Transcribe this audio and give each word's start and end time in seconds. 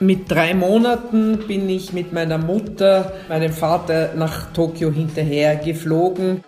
Mit 0.00 0.30
drei 0.30 0.54
Monaten 0.54 1.38
bin 1.48 1.68
ich 1.68 1.92
mit 1.92 2.12
meiner 2.12 2.38
Mutter, 2.38 3.14
meinem 3.28 3.52
Vater 3.52 4.14
nach 4.14 4.52
Tokio 4.52 4.92
hinterher 4.92 5.56
geflogen. 5.56 6.44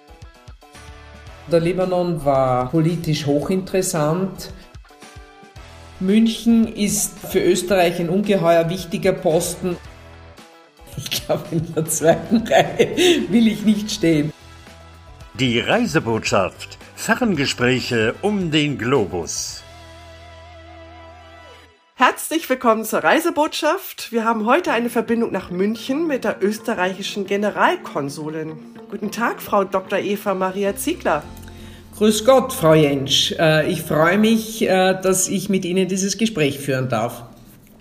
Der 1.51 1.59
Libanon 1.59 2.25
war 2.25 2.71
politisch 2.71 3.27
hochinteressant. 3.27 4.53
München 5.99 6.69
ist 6.69 7.19
für 7.19 7.41
Österreich 7.41 7.99
ein 7.99 8.09
ungeheuer 8.09 8.71
wichtiger 8.71 9.13
Posten. 9.13 9.77
Ich 10.97 11.11
glaube, 11.11 11.45
in 11.51 11.75
der 11.75 11.87
zweiten 11.87 12.47
Reihe 12.47 12.97
will 13.31 13.49
ich 13.49 13.65
nicht 13.65 13.91
stehen. 13.91 14.33
Die 15.41 15.59
Reisebotschaft. 15.59 16.79
Ferngespräche 16.95 18.15
um 18.23 18.53
den 18.53 18.79
Globus. 18.79 19.65
Herzlich 22.01 22.49
willkommen 22.49 22.87
zur 22.87 23.05
Reisebotschaft. 23.05 24.11
Wir 24.11 24.25
haben 24.25 24.47
heute 24.47 24.73
eine 24.73 24.89
Verbindung 24.89 25.33
nach 25.33 25.51
München 25.51 26.07
mit 26.07 26.25
der 26.25 26.43
österreichischen 26.43 27.27
Generalkonsulin. 27.27 28.53
Guten 28.91 29.11
Tag, 29.11 29.43
Frau 29.43 29.65
Dr. 29.65 29.99
Eva 29.99 30.33
Maria 30.33 30.75
Ziegler. 30.75 31.23
Grüß 31.99 32.25
Gott, 32.25 32.55
Frau 32.55 32.73
Jentsch. 32.73 33.33
Äh, 33.39 33.71
ich 33.71 33.83
freue 33.83 34.17
mich, 34.17 34.63
äh, 34.63 34.99
dass 34.99 35.29
ich 35.29 35.51
mit 35.51 35.67
Ihnen 35.67 35.89
dieses 35.89 36.17
Gespräch 36.17 36.59
führen 36.59 36.89
darf. 36.89 37.23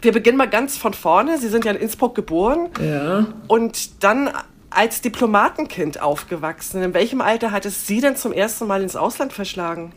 Wir 0.02 0.12
beginnen 0.12 0.38
mal 0.38 0.50
ganz 0.50 0.76
von 0.76 0.94
vorne. 0.94 1.38
Sie 1.38 1.48
sind 1.48 1.64
ja 1.64 1.72
in 1.72 1.78
Innsbruck 1.78 2.14
geboren. 2.14 2.68
Ja. 2.86 3.26
Und 3.48 4.04
dann 4.04 4.32
als 4.70 5.00
Diplomatenkind 5.00 6.02
aufgewachsen. 6.02 6.84
In 6.84 6.94
welchem 6.94 7.22
Alter 7.22 7.52
hat 7.52 7.66
es 7.66 7.88
Sie 7.88 8.02
denn 8.02 8.18
zum 8.18 8.34
ersten 8.34 8.68
Mal 8.68 8.84
ins 8.84 8.98
Ausland 8.98 9.32
verschlagen? 9.32 9.94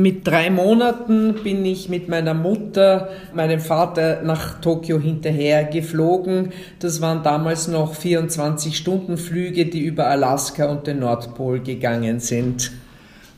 Mit 0.00 0.26
drei 0.26 0.48
Monaten 0.48 1.34
bin 1.44 1.62
ich 1.66 1.90
mit 1.90 2.08
meiner 2.08 2.32
Mutter, 2.32 3.10
meinem 3.34 3.60
Vater 3.60 4.22
nach 4.22 4.58
Tokio 4.62 4.98
hinterher 4.98 5.64
geflogen. 5.64 6.52
Das 6.78 7.02
waren 7.02 7.22
damals 7.22 7.68
noch 7.68 7.94
24-Stunden-Flüge, 7.94 9.66
die 9.66 9.80
über 9.80 10.06
Alaska 10.06 10.70
und 10.70 10.86
den 10.86 11.00
Nordpol 11.00 11.60
gegangen 11.60 12.18
sind. 12.18 12.72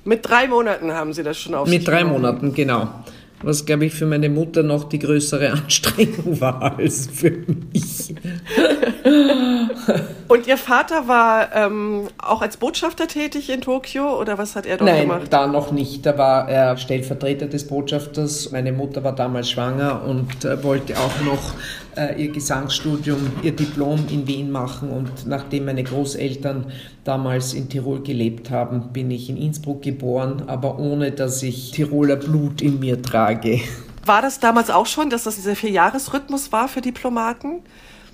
Mit 0.04 0.28
drei 0.28 0.46
Monaten 0.46 0.92
haben 0.92 1.12
Sie 1.12 1.24
das 1.24 1.36
schon 1.36 1.54
auf 1.54 1.68
Mit 1.68 1.88
drei 1.88 2.04
Monaten, 2.04 2.54
genau 2.54 2.88
was, 3.42 3.66
glaube 3.66 3.86
ich, 3.86 3.94
für 3.94 4.06
meine 4.06 4.28
Mutter 4.28 4.62
noch 4.62 4.84
die 4.84 4.98
größere 4.98 5.50
Anstrengung 5.52 6.40
war 6.40 6.76
als 6.78 7.08
für 7.12 7.30
mich. 7.30 8.14
Und 10.28 10.46
Ihr 10.46 10.56
Vater 10.56 11.08
war 11.08 11.54
ähm, 11.54 12.08
auch 12.18 12.40
als 12.40 12.56
Botschafter 12.56 13.06
tätig 13.06 13.50
in 13.50 13.60
Tokio 13.60 14.18
oder 14.18 14.38
was 14.38 14.56
hat 14.56 14.66
er 14.66 14.78
dort 14.78 14.90
Nein, 14.90 15.02
gemacht? 15.02 15.20
Nein, 15.20 15.30
da 15.30 15.46
noch 15.46 15.72
nicht. 15.72 16.06
Da 16.06 16.16
war 16.16 16.48
er 16.48 16.76
Stellvertreter 16.76 17.46
des 17.46 17.66
Botschafters. 17.66 18.50
Meine 18.52 18.72
Mutter 18.72 19.04
war 19.04 19.14
damals 19.14 19.50
schwanger 19.50 20.02
und 20.06 20.44
äh, 20.44 20.62
wollte 20.62 20.94
auch 20.98 21.20
noch 21.24 21.52
äh, 21.96 22.22
ihr 22.22 22.32
Gesangsstudium, 22.32 23.32
ihr 23.42 23.52
Diplom 23.52 24.06
in 24.10 24.26
Wien 24.26 24.50
machen. 24.50 24.90
Und 24.90 25.26
nachdem 25.26 25.66
meine 25.66 25.84
Großeltern 25.84 26.66
damals 27.04 27.52
in 27.54 27.68
Tirol 27.68 28.02
gelebt 28.02 28.50
haben, 28.50 28.92
bin 28.92 29.10
ich 29.10 29.28
in 29.28 29.36
Innsbruck 29.36 29.82
geboren, 29.82 30.44
aber 30.46 30.78
ohne 30.78 31.12
dass 31.12 31.42
ich 31.42 31.72
Tiroler 31.72 32.16
Blut 32.16 32.62
in 32.62 32.80
mir 32.80 33.02
trage. 33.02 33.60
War 34.04 34.22
das 34.22 34.40
damals 34.40 34.70
auch 34.70 34.86
schon, 34.86 35.10
dass 35.10 35.24
das 35.24 35.36
dieser 35.36 35.54
Vierjahresrhythmus 35.54 36.52
war 36.52 36.68
für 36.68 36.80
Diplomaten? 36.80 37.62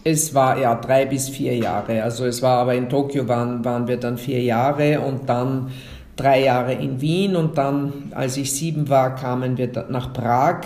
Es 0.05 0.35
war 0.35 0.59
ja 0.59 0.75
drei 0.75 1.07
bis 1.07 1.29
vier 1.29 1.57
Jahre. 1.57 2.03
Also 2.03 2.25
es 2.25 2.41
war 2.43 2.59
aber 2.59 2.75
in 2.75 2.89
Tokio 2.89 3.29
waren, 3.29 3.65
waren 3.65 3.89
wir 3.89 3.97
dann 3.99 4.17
vier 4.17 4.43
Jahre 4.43 5.01
und 5.01 5.29
dann 5.29 5.71
drei 6.17 6.43
Jahre 6.45 6.75
in 6.75 7.01
Wien 7.01 7.37
und 7.37 7.59
dann, 7.59 7.93
als 8.15 8.37
ich 8.37 8.53
sieben 8.53 8.89
war, 8.89 9.15
kamen 9.15 9.57
wir 9.57 9.71
nach 9.89 10.13
Prag 10.13 10.63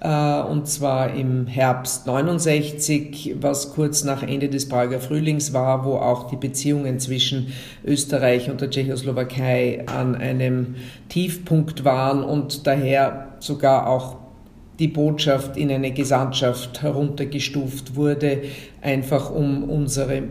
äh, 0.00 0.40
und 0.42 0.68
zwar 0.68 1.14
im 1.14 1.46
Herbst 1.46 2.06
69, 2.06 3.36
was 3.40 3.72
kurz 3.72 4.04
nach 4.04 4.22
Ende 4.22 4.48
des 4.48 4.68
Prager 4.68 5.00
Frühlings 5.00 5.52
war, 5.52 5.84
wo 5.84 5.96
auch 5.96 6.30
die 6.30 6.36
Beziehungen 6.36 7.00
zwischen 7.00 7.52
Österreich 7.84 8.50
und 8.50 8.60
der 8.60 8.70
Tschechoslowakei 8.70 9.84
an 9.86 10.14
einem 10.14 10.76
Tiefpunkt 11.08 11.84
waren 11.84 12.22
und 12.22 12.66
daher 12.66 13.28
sogar 13.40 13.88
auch 13.88 14.16
die 14.78 14.88
Botschaft 14.88 15.56
in 15.56 15.70
eine 15.70 15.92
Gesandtschaft 15.92 16.82
heruntergestuft 16.82 17.96
wurde, 17.96 18.42
einfach 18.80 19.30
um 19.30 19.64
unsere 19.64 20.22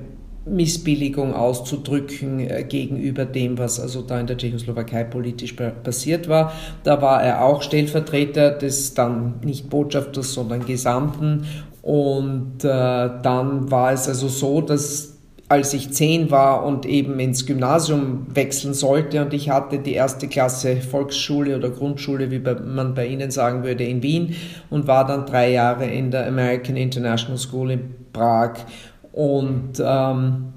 Missbilligung 0.49 1.33
auszudrücken 1.33 2.39
äh, 2.39 2.63
gegenüber 2.63 3.25
dem, 3.25 3.57
was 3.57 3.79
also 3.79 4.01
da 4.01 4.19
in 4.19 4.27
der 4.27 4.37
Tschechoslowakei 4.37 5.03
politisch 5.03 5.53
passiert 5.53 6.29
war. 6.29 6.53
Da 6.83 7.01
war 7.01 7.21
er 7.21 7.43
auch 7.43 7.61
Stellvertreter 7.61 8.51
des 8.51 8.93
dann 8.93 9.41
nicht 9.43 9.69
Botschafters, 9.69 10.33
sondern 10.33 10.65
Gesandten. 10.65 11.45
Und 11.81 12.63
äh, 12.63 12.67
dann 12.67 13.71
war 13.71 13.91
es 13.91 14.07
also 14.07 14.27
so, 14.27 14.61
dass 14.61 15.16
als 15.49 15.73
ich 15.73 15.93
zehn 15.93 16.29
war 16.29 16.65
und 16.65 16.85
eben 16.85 17.19
ins 17.19 17.45
Gymnasium 17.45 18.27
wechseln 18.33 18.73
sollte 18.73 19.21
und 19.21 19.33
ich 19.33 19.49
hatte 19.49 19.79
die 19.79 19.93
erste 19.93 20.27
Klasse 20.27 20.77
Volksschule 20.77 21.55
oder 21.55 21.69
Grundschule, 21.69 22.31
wie 22.31 22.39
man 22.39 22.93
bei 22.93 23.07
Ihnen 23.07 23.31
sagen 23.31 23.63
würde, 23.63 23.85
in 23.85 24.03
Wien 24.03 24.35
und 24.69 24.87
war 24.87 25.05
dann 25.07 25.25
drei 25.25 25.51
Jahre 25.51 25.85
in 25.85 26.11
der 26.11 26.27
American 26.27 26.75
International 26.75 27.37
School 27.37 27.71
in 27.71 27.95
Prag 28.11 28.55
und 29.13 29.81
ähm, 29.83 30.53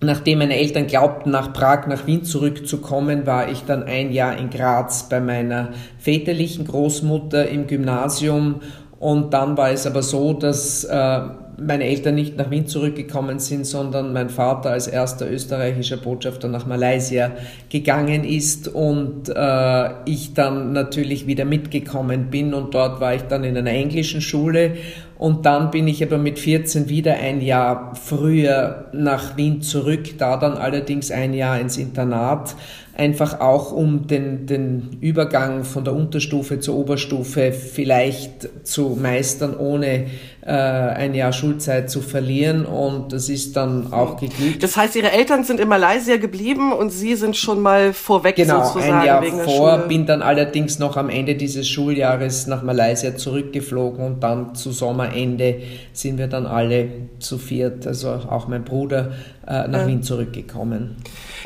nachdem 0.00 0.38
meine 0.38 0.56
Eltern 0.56 0.86
glaubten, 0.86 1.30
nach 1.30 1.52
Prag, 1.52 1.86
nach 1.86 2.06
Wien 2.06 2.24
zurückzukommen, 2.24 3.26
war 3.26 3.48
ich 3.48 3.64
dann 3.64 3.82
ein 3.82 4.12
Jahr 4.12 4.36
in 4.36 4.50
Graz 4.50 5.08
bei 5.08 5.20
meiner 5.20 5.70
väterlichen 5.98 6.66
Großmutter 6.66 7.48
im 7.48 7.66
Gymnasium. 7.66 8.60
Und 8.98 9.34
dann 9.34 9.56
war 9.56 9.70
es 9.70 9.86
aber 9.86 10.02
so, 10.02 10.32
dass 10.32 10.84
äh, 10.84 11.20
meine 11.56 11.84
Eltern 11.84 12.14
nicht 12.14 12.36
nach 12.36 12.50
Wien 12.50 12.66
zurückgekommen 12.66 13.38
sind, 13.38 13.66
sondern 13.66 14.12
mein 14.12 14.30
Vater 14.30 14.70
als 14.70 14.86
erster 14.86 15.30
österreichischer 15.30 15.96
Botschafter 15.96 16.48
nach 16.48 16.66
Malaysia 16.66 17.32
gegangen 17.68 18.24
ist 18.24 18.68
und 18.68 19.28
äh, 19.28 19.90
ich 20.04 20.34
dann 20.34 20.72
natürlich 20.72 21.26
wieder 21.26 21.44
mitgekommen 21.44 22.30
bin 22.30 22.54
und 22.54 22.74
dort 22.74 23.00
war 23.00 23.14
ich 23.14 23.22
dann 23.22 23.44
in 23.44 23.56
einer 23.56 23.70
englischen 23.70 24.20
Schule 24.20 24.72
und 25.16 25.46
dann 25.46 25.70
bin 25.70 25.86
ich 25.86 26.02
aber 26.02 26.18
mit 26.18 26.38
14 26.38 26.88
wieder 26.88 27.14
ein 27.14 27.40
Jahr 27.40 27.94
früher 27.94 28.86
nach 28.92 29.36
Wien 29.36 29.62
zurück, 29.62 30.18
da 30.18 30.36
dann 30.36 30.54
allerdings 30.54 31.10
ein 31.10 31.34
Jahr 31.34 31.60
ins 31.60 31.78
Internat 31.78 32.56
einfach 32.96 33.40
auch 33.40 33.72
um 33.72 34.06
den, 34.06 34.46
den 34.46 34.98
Übergang 35.00 35.64
von 35.64 35.84
der 35.84 35.94
Unterstufe 35.94 36.60
zur 36.60 36.76
Oberstufe 36.76 37.52
vielleicht 37.52 38.66
zu 38.66 38.96
meistern, 39.00 39.56
ohne 39.56 40.06
ein 40.50 41.14
Jahr 41.14 41.32
Schulzeit 41.32 41.90
zu 41.90 42.00
verlieren. 42.00 42.66
Und 42.66 43.12
das 43.12 43.28
ist 43.28 43.56
dann 43.56 43.92
auch 43.92 44.16
geglückt. 44.18 44.62
Das 44.62 44.76
heißt, 44.76 44.94
Ihre 44.96 45.12
Eltern 45.12 45.44
sind 45.44 45.60
in 45.60 45.68
Malaysia 45.68 46.16
geblieben 46.16 46.72
und 46.72 46.90
Sie 46.90 47.14
sind 47.16 47.36
schon 47.36 47.60
mal 47.60 47.92
vorweg 47.92 48.36
genau, 48.36 48.64
sozusagen 48.64 48.92
ein 48.92 49.06
Jahr 49.06 49.22
wegen 49.22 49.40
vor, 49.40 49.70
der 49.70 49.76
Schule. 49.76 49.88
bin 49.88 50.06
dann 50.06 50.22
allerdings 50.22 50.78
noch 50.78 50.96
am 50.96 51.08
Ende 51.08 51.34
dieses 51.34 51.68
Schuljahres 51.68 52.46
nach 52.46 52.62
Malaysia 52.62 53.16
zurückgeflogen 53.16 54.04
und 54.04 54.22
dann 54.22 54.54
zu 54.54 54.72
Sommerende 54.72 55.62
sind 55.92 56.18
wir 56.18 56.26
dann 56.26 56.46
alle 56.46 56.88
zu 57.18 57.38
viert, 57.38 57.86
also 57.86 58.10
auch 58.10 58.48
mein 58.48 58.64
Bruder, 58.64 59.12
äh, 59.46 59.68
nach 59.68 59.80
ja. 59.80 59.86
Wien 59.86 60.02
zurückgekommen. 60.02 60.96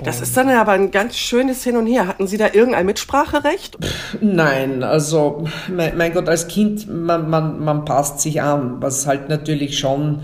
Das 0.05 0.21
ist 0.21 0.37
dann 0.37 0.49
aber 0.51 0.73
ein 0.73 0.91
ganz 0.91 1.17
schönes 1.17 1.65
Hin 1.65 1.77
und 1.77 1.87
Her. 1.87 2.07
Hatten 2.07 2.27
Sie 2.27 2.37
da 2.37 2.47
irgendein 2.53 2.87
Mitspracherecht? 2.87 3.77
Nein, 4.21 4.85
also 4.85 5.49
mein, 5.75 5.97
mein 5.97 6.13
Gott, 6.15 6.29
als 6.29 6.47
Kind, 6.47 6.89
man, 6.89 7.29
man, 7.29 7.63
man 7.65 7.85
passt 7.85 8.21
sich 8.21 8.41
an. 8.41 8.81
Was 8.89 9.07
halt 9.07 9.29
natürlich 9.29 9.79
schon 9.79 10.23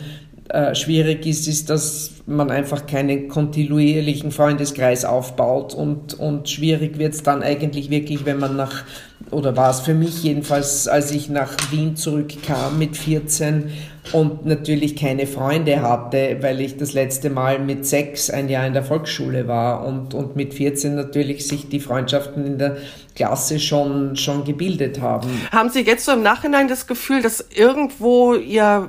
äh, 0.48 0.74
schwierig 0.74 1.26
ist, 1.26 1.46
ist, 1.46 1.68
dass 1.68 2.12
man 2.24 2.50
einfach 2.50 2.86
keinen 2.86 3.28
kontinuierlichen 3.28 4.30
Freundeskreis 4.30 5.04
aufbaut 5.04 5.74
und, 5.74 6.14
und 6.14 6.48
schwierig 6.48 6.98
wird 6.98 7.12
es 7.12 7.22
dann 7.22 7.42
eigentlich 7.42 7.90
wirklich, 7.90 8.24
wenn 8.24 8.38
man 8.38 8.56
nach, 8.56 8.84
oder 9.30 9.54
war 9.54 9.70
es 9.70 9.80
für 9.80 9.92
mich 9.92 10.22
jedenfalls, 10.22 10.88
als 10.88 11.10
ich 11.10 11.28
nach 11.28 11.52
Wien 11.72 11.94
zurückkam 11.94 12.78
mit 12.78 12.96
14 12.96 13.70
und 14.12 14.44
natürlich 14.44 14.96
keine 14.96 15.26
Freunde 15.26 15.82
hatte, 15.82 16.38
weil 16.40 16.60
ich 16.60 16.76
das 16.76 16.92
letzte 16.92 17.30
Mal 17.30 17.58
mit 17.58 17.86
sechs 17.86 18.30
ein 18.30 18.48
Jahr 18.48 18.66
in 18.66 18.74
der 18.74 18.84
Volksschule 18.84 19.48
war 19.48 19.86
und, 19.86 20.14
und 20.14 20.36
mit 20.36 20.54
14 20.54 20.94
natürlich 20.94 21.46
sich 21.46 21.68
die 21.68 21.80
Freundschaften 21.80 22.46
in 22.46 22.58
der 22.58 22.76
Klasse 23.14 23.58
schon, 23.58 24.16
schon 24.16 24.44
gebildet 24.44 25.00
haben. 25.00 25.28
Haben 25.50 25.70
Sie 25.70 25.80
jetzt 25.80 26.04
so 26.04 26.12
im 26.12 26.22
Nachhinein 26.22 26.68
das 26.68 26.86
Gefühl, 26.86 27.22
dass 27.22 27.46
irgendwo 27.54 28.34
Ihr 28.34 28.88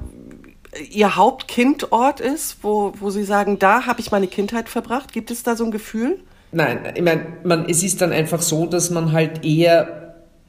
Ihr 0.92 1.16
Hauptkindort 1.16 2.20
ist, 2.20 2.58
wo, 2.62 2.92
wo 3.00 3.10
Sie 3.10 3.24
sagen, 3.24 3.60
da 3.60 3.86
habe 3.86 4.02
ich 4.02 4.12
meine 4.12 4.28
Kindheit 4.28 4.68
verbracht? 4.68 5.14
Gibt 5.14 5.32
es 5.32 5.42
da 5.42 5.56
so 5.56 5.64
ein 5.64 5.72
Gefühl? 5.72 6.20
Nein, 6.52 6.80
ich 6.94 7.02
meine, 7.02 7.26
man, 7.44 7.70
es 7.70 7.82
ist 7.82 8.02
dann 8.02 8.12
einfach 8.12 8.42
so, 8.42 8.66
dass 8.66 8.90
man 8.90 9.12
halt 9.12 9.46
eher 9.46 10.05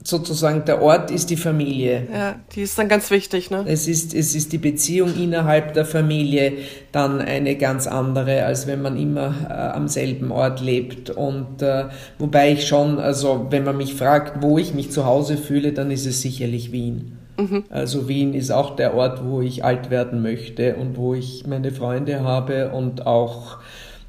sozusagen 0.07 0.65
der 0.65 0.81
Ort 0.83 1.11
ist 1.11 1.31
die 1.31 1.37
Familie. 1.37 2.07
Ja, 2.13 2.37
die 2.55 2.63
ist 2.63 2.79
dann 2.79 2.89
ganz 2.89 3.11
wichtig, 3.11 3.51
ne? 3.51 3.65
Es 3.67 3.89
ist, 3.89 4.15
es 4.15 4.37
ist 4.37 4.53
die 4.53 4.59
Beziehung 4.59 5.15
innerhalb 5.21 5.75
der 5.75 5.85
Familie 5.85 6.53
dann 6.93 7.21
eine 7.21 7.57
ganz 7.57 7.89
andere, 7.89 8.45
als 8.45 8.69
wenn 8.69 8.83
man 8.83 8.97
immer 8.97 9.35
äh, 9.49 9.53
am 9.53 9.89
selben 9.89 10.31
Ort 10.31 10.61
lebt. 10.61 11.11
Und 11.11 11.61
äh, 11.61 11.87
wobei 12.19 12.53
ich 12.53 12.69
schon, 12.69 13.01
also 13.01 13.49
wenn 13.51 13.65
man 13.65 13.77
mich 13.77 13.95
fragt, 13.95 14.43
wo 14.43 14.59
ich 14.59 14.75
mich 14.75 14.93
zu 14.93 15.05
Hause 15.07 15.37
fühle, 15.37 15.73
dann 15.73 15.91
ist 15.91 16.07
es 16.07 16.23
sicherlich 16.23 16.71
Wien. 16.71 17.19
Mhm. 17.37 17.65
Also 17.69 18.09
Wien 18.09 18.33
ist 18.33 18.51
auch 18.51 18.77
der 18.77 18.95
Ort, 18.95 19.25
wo 19.25 19.41
ich 19.41 19.65
alt 19.65 19.91
werden 19.91 20.23
möchte 20.23 20.77
und 20.77 20.97
wo 20.97 21.15
ich 21.15 21.47
meine 21.47 21.73
Freunde 21.73 22.23
habe 22.23 22.71
und 22.71 23.07
auch 23.07 23.59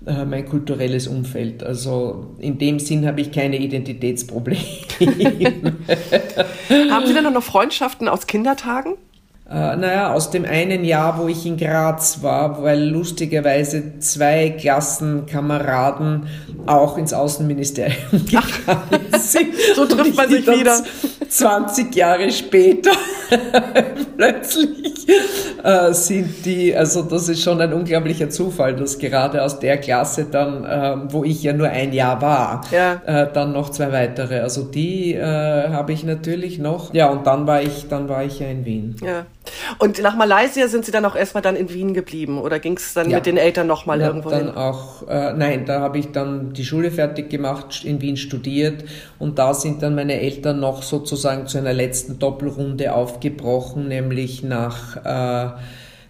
äh, 0.08 0.26
mein 0.26 0.46
kulturelles 0.48 1.08
Umfeld. 1.08 1.64
Also 1.64 2.28
in 2.40 2.58
dem 2.58 2.80
Sinn 2.80 3.06
habe 3.06 3.22
ich 3.22 3.32
keine 3.32 3.58
Identitätsprobleme. 3.58 4.62
Haben 6.90 7.06
Sie 7.06 7.14
denn 7.14 7.34
noch 7.34 7.44
Freundschaften 7.44 8.08
aus 8.08 8.26
Kindertagen? 8.26 8.94
Äh, 9.50 9.78
naja, 9.78 10.14
aus 10.14 10.30
dem 10.30 10.46
einen 10.46 10.84
Jahr, 10.84 11.18
wo 11.20 11.28
ich 11.28 11.46
in 11.46 11.58
Graz 11.58 12.22
war, 12.22 12.64
weil 12.64 12.84
lustigerweise 12.84 14.00
zwei 14.00 14.50
Klassenkameraden 14.50 16.28
auch 16.66 16.98
ins 16.98 17.14
Außenministerium 17.14 18.26
gegangen. 18.26 18.97
so 19.76 19.86
trifft 19.86 20.16
man 20.16 20.30
sich 20.30 20.48
wieder. 20.48 20.84
20 21.30 21.94
Jahre 21.96 22.32
später 22.32 22.92
plötzlich 24.18 25.08
äh, 25.64 25.94
sind 25.94 26.46
die, 26.46 26.76
also 26.76 27.02
das 27.02 27.28
ist 27.28 27.44
schon 27.44 27.60
ein 27.60 27.74
unglaublicher 27.74 28.30
Zufall, 28.30 28.76
dass 28.76 28.98
gerade 28.98 29.44
aus 29.44 29.60
der 29.60 29.78
Klasse 29.78 30.28
dann, 30.32 30.64
äh, 30.64 31.12
wo 31.12 31.24
ich 31.24 31.44
ja 31.44 31.54
nur 31.54 31.68
ein 31.68 31.92
Jahr 31.92 32.22
war, 32.22 32.62
ja. 32.72 33.02
äh, 33.06 33.32
dann 33.32 33.52
noch 33.54 33.70
zwei 33.70 33.92
weitere. 33.92 34.40
Also 34.40 34.64
die 34.64 35.14
äh, 35.16 35.70
habe 35.70 35.92
ich 35.92 36.04
natürlich 36.04 36.60
noch. 36.60 36.94
Ja, 36.94 37.10
und 37.10 37.28
dann 37.28 37.46
war 37.48 37.62
ich, 37.62 37.88
dann 37.90 38.08
war 38.08 38.24
ich 38.24 38.40
ja 38.40 38.48
in 38.48 38.66
Wien. 38.66 38.96
Ja. 39.04 39.26
Und 39.80 40.02
nach 40.02 40.16
Malaysia 40.16 40.68
sind 40.68 40.86
Sie 40.86 40.92
dann 40.92 41.06
auch 41.06 41.16
erstmal 41.16 41.42
dann 41.42 41.56
in 41.56 41.74
Wien 41.74 41.94
geblieben 41.94 42.40
oder 42.40 42.60
ging 42.60 42.78
es 42.78 42.94
dann 42.94 43.10
ja. 43.10 43.18
mit 43.18 43.26
den 43.26 43.38
Eltern 43.38 43.68
nochmal 43.68 44.02
irgendwo 44.02 44.30
dann 44.30 44.46
hin? 44.46 44.56
Auch, 44.56 45.08
äh, 45.08 45.34
nein, 45.34 45.66
da 45.66 45.82
habe 45.82 46.00
ich 46.00 46.12
dann 46.12 46.54
die 46.54 46.66
Schule 46.66 46.92
fertig 46.92 47.30
gemacht, 47.30 47.84
in 47.84 48.02
Wien 48.02 48.18
studiert 48.18 48.84
und 49.20 49.40
da 49.40 49.54
sind 49.54 49.84
dann 49.84 49.96
meine 49.96 50.20
Eltern 50.20 50.60
noch 50.60 50.84
sozusagen 50.84 51.48
zu 51.48 51.58
einer 51.58 51.74
letzten 51.74 52.20
Doppelrunde 52.20 52.94
aufgebrochen, 52.94 53.88
nämlich 53.88 54.44
nach 54.44 54.98
äh, 55.06 55.58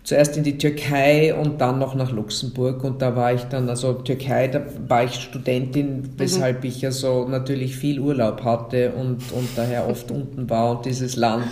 zuerst 0.07 0.37
in 0.37 0.43
die 0.43 0.57
Türkei 0.57 1.35
und 1.35 1.59
dann 1.59 1.79
noch 1.79 1.93
nach 1.93 2.13
Luxemburg. 2.13 2.81
Und 2.85 3.01
da 3.01 3.17
war 3.17 3.33
ich 3.33 3.43
dann, 3.43 3.67
also 3.67 3.91
Türkei, 3.91 4.47
da 4.47 4.61
war 4.87 5.03
ich 5.03 5.15
Studentin, 5.15 6.13
weshalb 6.15 6.63
mhm. 6.63 6.69
ich 6.69 6.81
ja 6.81 6.91
so 6.91 7.27
natürlich 7.27 7.75
viel 7.75 7.99
Urlaub 7.99 8.45
hatte 8.45 8.93
und, 8.93 9.33
und 9.33 9.49
daher 9.57 9.89
oft 9.89 10.09
unten 10.09 10.49
war 10.49 10.77
und 10.77 10.85
dieses 10.85 11.17
Land 11.17 11.49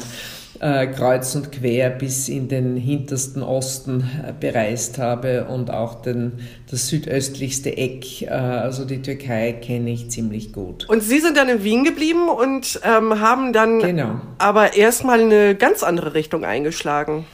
äh, 0.59 0.87
kreuz 0.87 1.35
und 1.35 1.51
quer 1.51 1.89
bis 1.89 2.29
in 2.29 2.47
den 2.47 2.75
hintersten 2.75 3.43
Osten 3.43 4.09
äh, 4.25 4.33
bereist 4.39 4.97
habe 4.97 5.45
und 5.45 5.71
auch 5.71 6.01
den, 6.01 6.33
das 6.69 6.87
südöstlichste 6.87 7.75
Eck, 7.77 8.23
äh, 8.23 8.29
also 8.29 8.85
die 8.85 9.01
Türkei, 9.01 9.53
kenne 9.53 9.91
ich 9.91 10.09
ziemlich 10.09 10.53
gut. 10.53 10.87
Und 10.89 11.01
Sie 11.01 11.19
sind 11.19 11.37
dann 11.37 11.49
in 11.49 11.63
Wien 11.63 11.83
geblieben 11.83 12.29
und 12.29 12.79
ähm, 12.83 13.19
haben 13.19 13.53
dann 13.53 13.79
genau. 13.79 14.21
aber 14.37 14.75
erstmal 14.75 15.21
eine 15.21 15.55
ganz 15.55 15.83
andere 15.83 16.13
Richtung 16.13 16.45
eingeschlagen. 16.45 17.25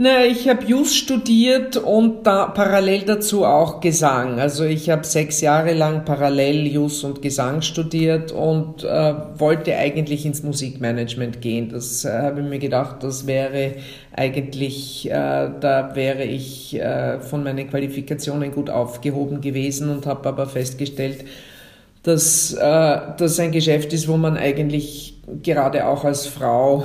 Na, 0.00 0.24
ich 0.24 0.48
habe 0.48 0.64
Jus 0.64 0.94
studiert 0.94 1.76
und 1.76 2.24
da 2.24 2.46
parallel 2.46 3.02
dazu 3.02 3.44
auch 3.44 3.80
Gesang. 3.80 4.38
Also 4.38 4.62
ich 4.62 4.90
habe 4.90 5.02
sechs 5.04 5.40
Jahre 5.40 5.72
lang 5.74 6.04
parallel 6.04 6.68
Jus 6.68 7.02
und 7.02 7.20
Gesang 7.20 7.62
studiert 7.62 8.30
und 8.30 8.84
äh, 8.84 9.14
wollte 9.38 9.74
eigentlich 9.74 10.24
ins 10.24 10.44
Musikmanagement 10.44 11.40
gehen. 11.40 11.70
Das 11.70 12.04
äh, 12.04 12.12
habe 12.12 12.42
ich 12.42 12.46
mir 12.46 12.60
gedacht, 12.60 13.02
das 13.02 13.26
wäre 13.26 13.74
eigentlich, 14.14 15.10
äh, 15.10 15.50
da 15.60 15.90
wäre 15.94 16.22
ich 16.22 16.78
äh, 16.78 17.18
von 17.18 17.42
meinen 17.42 17.68
Qualifikationen 17.68 18.52
gut 18.52 18.70
aufgehoben 18.70 19.40
gewesen 19.40 19.90
und 19.90 20.06
habe 20.06 20.28
aber 20.28 20.46
festgestellt, 20.46 21.24
dass 22.04 22.52
äh, 22.52 22.98
das 23.18 23.40
ein 23.40 23.50
Geschäft 23.50 23.92
ist, 23.92 24.06
wo 24.06 24.16
man 24.16 24.36
eigentlich 24.36 25.16
gerade 25.42 25.88
auch 25.88 26.04
als 26.04 26.28
Frau 26.28 26.84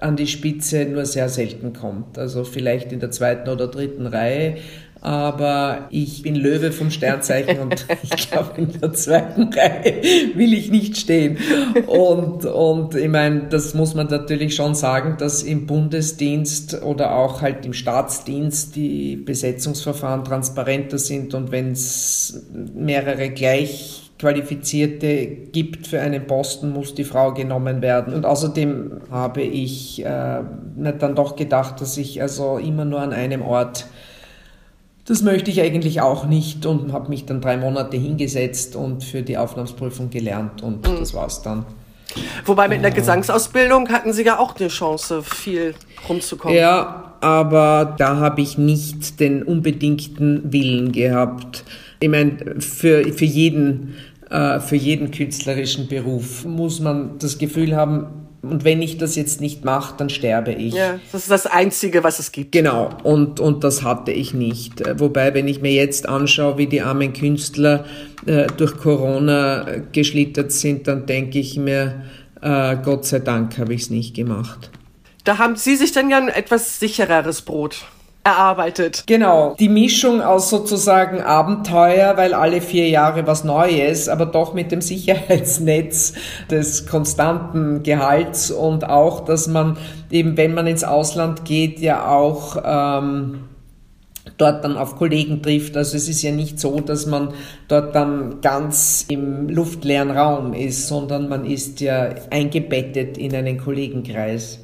an 0.00 0.16
die 0.16 0.26
Spitze 0.26 0.84
nur 0.86 1.06
sehr 1.06 1.28
selten 1.28 1.72
kommt. 1.72 2.18
Also 2.18 2.44
vielleicht 2.44 2.92
in 2.92 3.00
der 3.00 3.10
zweiten 3.10 3.48
oder 3.48 3.68
dritten 3.68 4.06
Reihe. 4.06 4.56
Aber 5.00 5.88
ich 5.90 6.22
bin 6.22 6.34
Löwe 6.34 6.72
vom 6.72 6.90
Sternzeichen 6.90 7.58
und 7.58 7.84
ich 8.02 8.30
glaube, 8.30 8.52
in 8.56 8.80
der 8.80 8.94
zweiten 8.94 9.52
Reihe 9.52 10.00
will 10.34 10.54
ich 10.54 10.70
nicht 10.70 10.96
stehen. 10.96 11.36
Und, 11.86 12.46
und 12.46 12.94
ich 12.94 13.08
meine, 13.08 13.48
das 13.50 13.74
muss 13.74 13.94
man 13.94 14.06
natürlich 14.06 14.54
schon 14.54 14.74
sagen, 14.74 15.16
dass 15.18 15.42
im 15.42 15.66
Bundesdienst 15.66 16.82
oder 16.82 17.16
auch 17.16 17.42
halt 17.42 17.66
im 17.66 17.74
Staatsdienst 17.74 18.76
die 18.76 19.16
Besetzungsverfahren 19.16 20.24
transparenter 20.24 20.96
sind 20.96 21.34
und 21.34 21.52
wenn 21.52 21.72
es 21.72 22.46
mehrere 22.74 23.28
gleich 23.28 24.03
Qualifizierte 24.24 25.26
gibt 25.26 25.86
für 25.86 26.00
einen 26.00 26.26
Posten, 26.26 26.72
muss 26.72 26.94
die 26.94 27.04
Frau 27.04 27.34
genommen 27.34 27.82
werden. 27.82 28.14
Und 28.14 28.24
außerdem 28.24 29.02
habe 29.10 29.42
ich 29.42 30.02
äh, 30.02 30.42
dann 30.98 31.14
doch 31.14 31.36
gedacht, 31.36 31.82
dass 31.82 31.98
ich 31.98 32.22
also 32.22 32.56
immer 32.56 32.86
nur 32.86 33.00
an 33.00 33.12
einem 33.12 33.42
Ort 33.42 33.86
das 35.06 35.20
möchte 35.20 35.50
ich 35.50 35.60
eigentlich 35.60 36.00
auch 36.00 36.24
nicht 36.24 36.64
und 36.64 36.94
habe 36.94 37.10
mich 37.10 37.26
dann 37.26 37.42
drei 37.42 37.58
Monate 37.58 37.98
hingesetzt 37.98 38.74
und 38.74 39.04
für 39.04 39.20
die 39.20 39.36
Aufnahmsprüfung 39.36 40.08
gelernt 40.08 40.62
und 40.62 40.88
mhm. 40.88 40.98
das 40.98 41.12
war's 41.12 41.42
dann. 41.42 41.66
Wobei 42.46 42.68
mit 42.68 42.78
einer 42.78 42.88
äh, 42.88 42.92
Gesangsausbildung 42.92 43.90
hatten 43.90 44.14
Sie 44.14 44.24
ja 44.24 44.38
auch 44.38 44.56
eine 44.56 44.68
Chance, 44.68 45.22
viel 45.22 45.74
rumzukommen. 46.08 46.56
Ja, 46.56 47.14
aber 47.20 47.94
da 47.98 48.16
habe 48.16 48.40
ich 48.40 48.56
nicht 48.56 49.20
den 49.20 49.42
unbedingten 49.42 50.52
Willen 50.52 50.92
gehabt. 50.92 51.64
Ich 52.00 52.08
meine, 52.08 52.60
für, 52.60 53.12
für 53.12 53.24
jeden 53.24 53.94
für 54.28 54.76
jeden 54.76 55.10
künstlerischen 55.10 55.86
Beruf 55.86 56.44
muss 56.44 56.80
man 56.80 57.18
das 57.18 57.38
Gefühl 57.38 57.76
haben, 57.76 58.24
und 58.44 58.64
wenn 58.64 58.82
ich 58.82 58.98
das 58.98 59.16
jetzt 59.16 59.40
nicht 59.40 59.64
mache, 59.64 59.94
dann 59.96 60.10
sterbe 60.10 60.52
ich. 60.52 60.74
Ja, 60.74 60.98
das 61.12 61.22
ist 61.22 61.30
das 61.30 61.46
Einzige, 61.46 62.04
was 62.04 62.18
es 62.18 62.30
gibt. 62.30 62.52
Genau, 62.52 62.90
und, 63.02 63.40
und 63.40 63.64
das 63.64 63.82
hatte 63.82 64.12
ich 64.12 64.34
nicht. 64.34 64.82
Äh, 64.82 65.00
wobei, 65.00 65.34
wenn 65.34 65.48
ich 65.48 65.60
mir 65.60 65.72
jetzt 65.72 66.08
anschaue, 66.08 66.58
wie 66.58 66.66
die 66.66 66.82
armen 66.82 67.12
Künstler 67.12 67.84
äh, 68.26 68.46
durch 68.56 68.76
Corona 68.76 69.66
geschlittert 69.92 70.52
sind, 70.52 70.86
dann 70.88 71.06
denke 71.06 71.38
ich 71.38 71.56
mir, 71.56 72.02
äh, 72.42 72.76
Gott 72.84 73.06
sei 73.06 73.20
Dank 73.20 73.58
habe 73.58 73.74
ich 73.74 73.82
es 73.82 73.90
nicht 73.90 74.14
gemacht. 74.14 74.70
Da 75.24 75.38
haben 75.38 75.56
Sie 75.56 75.76
sich 75.76 75.92
dann 75.92 76.10
ja 76.10 76.18
ein 76.18 76.28
etwas 76.28 76.78
sichereres 76.78 77.42
Brot 77.42 77.86
erarbeitet. 78.24 79.04
Genau, 79.06 79.54
die 79.60 79.68
Mischung 79.68 80.22
aus 80.22 80.48
sozusagen 80.48 81.20
Abenteuer, 81.20 82.16
weil 82.16 82.32
alle 82.32 82.62
vier 82.62 82.88
Jahre 82.88 83.26
was 83.26 83.44
Neues, 83.44 84.08
aber 84.08 84.24
doch 84.24 84.54
mit 84.54 84.72
dem 84.72 84.80
Sicherheitsnetz 84.80 86.14
des 86.50 86.86
konstanten 86.86 87.82
Gehalts 87.82 88.50
und 88.50 88.88
auch, 88.88 89.24
dass 89.26 89.46
man 89.46 89.76
eben, 90.10 90.38
wenn 90.38 90.54
man 90.54 90.66
ins 90.66 90.84
Ausland 90.84 91.44
geht, 91.44 91.80
ja 91.80 92.08
auch 92.08 92.56
ähm, 92.64 93.40
dort 94.38 94.64
dann 94.64 94.78
auf 94.78 94.96
Kollegen 94.96 95.42
trifft. 95.42 95.76
Also 95.76 95.96
es 95.96 96.08
ist 96.08 96.22
ja 96.22 96.32
nicht 96.32 96.58
so, 96.58 96.80
dass 96.80 97.04
man 97.04 97.34
dort 97.68 97.94
dann 97.94 98.40
ganz 98.40 99.04
im 99.08 99.50
luftleeren 99.50 100.10
Raum 100.10 100.54
ist, 100.54 100.88
sondern 100.88 101.28
man 101.28 101.44
ist 101.44 101.80
ja 101.80 102.14
eingebettet 102.30 103.18
in 103.18 103.34
einen 103.34 103.58
Kollegenkreis. 103.58 104.63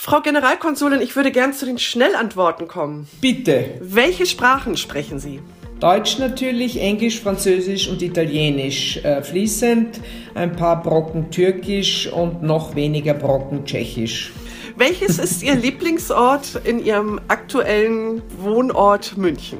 Frau 0.00 0.20
Generalkonsulin, 0.20 1.00
ich 1.00 1.16
würde 1.16 1.32
gern 1.32 1.52
zu 1.52 1.66
den 1.66 1.76
Schnellantworten 1.76 2.68
kommen. 2.68 3.08
Bitte. 3.20 3.80
Welche 3.80 4.26
Sprachen 4.26 4.76
sprechen 4.76 5.18
Sie? 5.18 5.40
Deutsch 5.80 6.20
natürlich, 6.20 6.80
Englisch, 6.80 7.20
Französisch 7.20 7.88
und 7.88 8.00
Italienisch 8.00 8.98
äh, 8.98 9.24
fließend, 9.24 10.00
ein 10.36 10.54
paar 10.54 10.84
Brocken 10.84 11.32
Türkisch 11.32 12.06
und 12.12 12.44
noch 12.44 12.76
weniger 12.76 13.12
Brocken 13.12 13.64
Tschechisch. 13.64 14.30
Welches 14.76 15.18
ist 15.18 15.42
Ihr 15.42 15.56
Lieblingsort 15.56 16.60
in 16.62 16.78
Ihrem 16.78 17.20
aktuellen 17.26 18.22
Wohnort 18.38 19.16
München? 19.16 19.58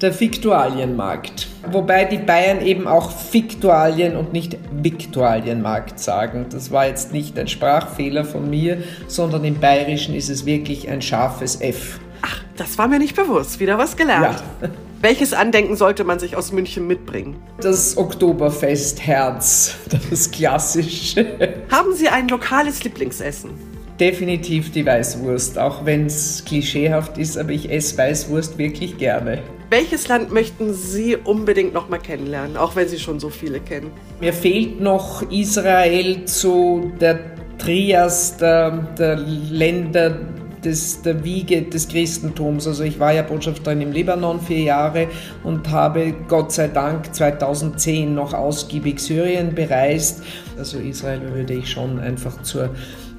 Der 0.00 0.18
Viktualienmarkt. 0.18 1.48
Wobei 1.70 2.04
die 2.04 2.18
Bayern 2.18 2.60
eben 2.60 2.86
auch 2.86 3.10
Viktualien 3.32 4.16
und 4.16 4.32
nicht 4.32 4.58
Viktualienmarkt 4.70 5.98
sagen. 5.98 6.46
Das 6.50 6.70
war 6.70 6.86
jetzt 6.86 7.12
nicht 7.12 7.38
ein 7.38 7.48
Sprachfehler 7.48 8.24
von 8.24 8.48
mir, 8.50 8.82
sondern 9.08 9.44
im 9.44 9.58
Bayerischen 9.58 10.14
ist 10.14 10.28
es 10.28 10.44
wirklich 10.44 10.88
ein 10.88 11.02
scharfes 11.02 11.60
F. 11.60 11.98
Ach, 12.22 12.42
das 12.56 12.78
war 12.78 12.88
mir 12.88 12.98
nicht 12.98 13.16
bewusst. 13.16 13.58
Wieder 13.60 13.78
was 13.78 13.96
gelernt. 13.96 14.42
Ja. 14.62 14.68
Welches 15.00 15.34
Andenken 15.34 15.76
sollte 15.76 16.04
man 16.04 16.18
sich 16.18 16.36
aus 16.36 16.52
München 16.52 16.86
mitbringen? 16.86 17.36
Das 17.60 17.96
Oktoberfest 17.96 19.06
Herz, 19.06 19.76
das 20.10 20.30
klassische. 20.30 21.26
Haben 21.70 21.94
Sie 21.94 22.08
ein 22.08 22.28
lokales 22.28 22.82
Lieblingsessen? 22.82 23.75
Definitiv 23.98 24.72
die 24.72 24.84
Weißwurst, 24.84 25.58
auch 25.58 25.86
wenn 25.86 26.06
es 26.06 26.44
klischeehaft 26.44 27.16
ist, 27.16 27.38
aber 27.38 27.50
ich 27.50 27.70
esse 27.70 27.96
Weißwurst 27.96 28.58
wirklich 28.58 28.98
gerne. 28.98 29.42
Welches 29.70 30.06
Land 30.08 30.32
möchten 30.32 30.74
Sie 30.74 31.16
unbedingt 31.16 31.72
noch 31.72 31.88
mal 31.88 31.98
kennenlernen, 31.98 32.56
auch 32.56 32.76
wenn 32.76 32.88
Sie 32.88 32.98
schon 32.98 33.18
so 33.18 33.30
viele 33.30 33.58
kennen? 33.58 33.90
Mir 34.20 34.32
fehlt 34.32 34.80
noch 34.80 35.22
Israel 35.30 36.24
zu 36.26 36.92
der 37.00 37.18
Trias 37.58 38.36
der, 38.36 38.70
der 38.98 39.16
Länder 39.16 40.18
des, 40.64 41.02
der 41.02 41.24
Wiege 41.24 41.62
des 41.62 41.88
Christentums. 41.88 42.66
Also 42.66 42.84
ich 42.84 42.98
war 42.98 43.12
ja 43.12 43.22
Botschafterin 43.22 43.80
im 43.80 43.92
Libanon 43.92 44.40
vier 44.40 44.62
Jahre 44.62 45.08
und 45.42 45.70
habe 45.70 46.14
Gott 46.28 46.52
sei 46.52 46.68
Dank 46.68 47.14
2010 47.14 48.14
noch 48.14 48.34
ausgiebig 48.34 49.00
Syrien 49.00 49.54
bereist 49.54 50.22
Also 50.58 50.78
Israel 50.78 51.22
würde 51.34 51.54
ich 51.54 51.70
schon 51.70 51.98
einfach 51.98 52.42
zur 52.42 52.70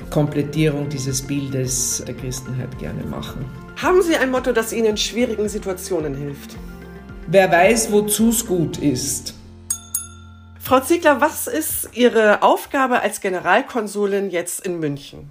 Komplettierung 0.10 0.90
dieses 0.90 1.22
Bildes 1.22 2.04
der 2.08 2.16
Christenheit 2.16 2.78
gerne 2.80 3.04
machen. 3.04 3.46
Haben 3.76 4.02
Sie 4.02 4.16
ein 4.16 4.32
Motto, 4.32 4.52
das 4.52 4.74
Ihnen 4.74 4.86
in 4.86 4.98
schwierigen 4.98 5.50
Situationen 5.50 6.16
hilft? 6.16 6.56
Wer 7.28 7.52
weiß, 7.52 7.92
wozu 7.92 8.30
es 8.30 8.46
gut 8.46 8.78
ist. 8.78 9.34
Frau 10.60 10.80
Ziegler, 10.80 11.22
was 11.22 11.48
ist 11.48 11.90
Ihre 11.94 12.42
Aufgabe 12.42 13.02
als 13.02 13.22
Generalkonsulin 13.22 14.30
jetzt 14.30 14.66
in 14.66 14.80
München? 14.80 15.30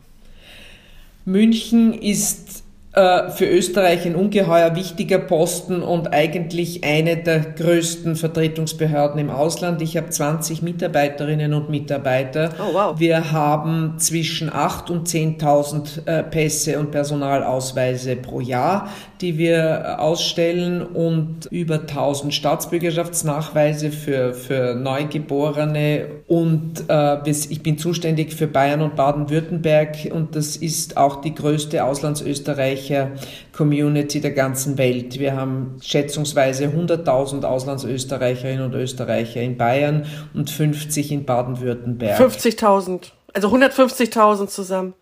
München 1.25 1.93
ist 1.93 2.63
für 2.97 3.45
Österreich 3.45 4.07
ein 4.07 4.15
ungeheuer 4.15 4.75
wichtiger 4.75 5.19
Posten 5.19 5.83
und 5.83 6.15
eigentlich 6.15 6.83
eine 6.83 7.19
der 7.19 7.41
größten 7.41 8.17
Vertretungsbehörden 8.17 9.21
im 9.21 9.29
Ausland. 9.29 9.83
Ich 9.83 9.99
habe 9.99 10.09
20 10.09 10.63
Mitarbeiterinnen 10.63 11.53
und 11.53 11.69
Mitarbeiter. 11.69 12.55
Oh, 12.59 12.73
wow. 12.73 12.99
Wir 12.99 13.33
haben 13.33 13.97
zwischen 13.99 14.51
8 14.51 14.91
und 14.91 15.09
10.000 15.09 16.07
äh, 16.07 16.23
Pässe 16.23 16.79
und 16.79 16.91
Personalausweise 16.91 18.17
pro 18.17 18.41
Jahr, 18.41 18.89
die 19.21 19.37
wir 19.37 20.01
ausstellen 20.01 20.81
und 20.81 21.47
über 21.51 21.81
1000 21.81 22.33
Staatsbürgerschaftsnachweise 22.33 23.91
für, 23.91 24.33
für 24.33 24.75
Neugeborene 24.75 26.07
und 26.27 26.85
äh, 26.89 27.31
ich 27.31 27.63
bin 27.63 27.77
zuständig 27.77 28.33
für 28.33 28.47
Bayern 28.47 28.81
und 28.81 28.97
Baden-Württemberg 28.97 30.09
und 30.11 30.35
das 30.35 30.57
ist 30.57 30.97
auch 30.97 31.21
die 31.21 31.35
größte 31.35 31.85
Auslandsösterreich 31.85 32.86
Österreicher-Community 32.87 34.21
der 34.21 34.33
ganzen 34.33 34.79
Welt. 34.79 35.19
Wir 35.19 35.37
haben 35.37 35.77
schätzungsweise 35.83 36.67
100.000 36.67 37.45
Auslandsösterreicherinnen 37.45 38.65
und 38.65 38.75
Österreicher 38.75 39.41
in 39.41 39.57
Bayern 39.57 40.07
und 40.35 40.51
50 40.51 41.13
in 41.13 41.25
Baden-Württemberg. 41.25 42.21
50.000, 42.21 43.11
also 43.33 43.49
150.000 43.49 44.49
zusammen. 44.49 44.95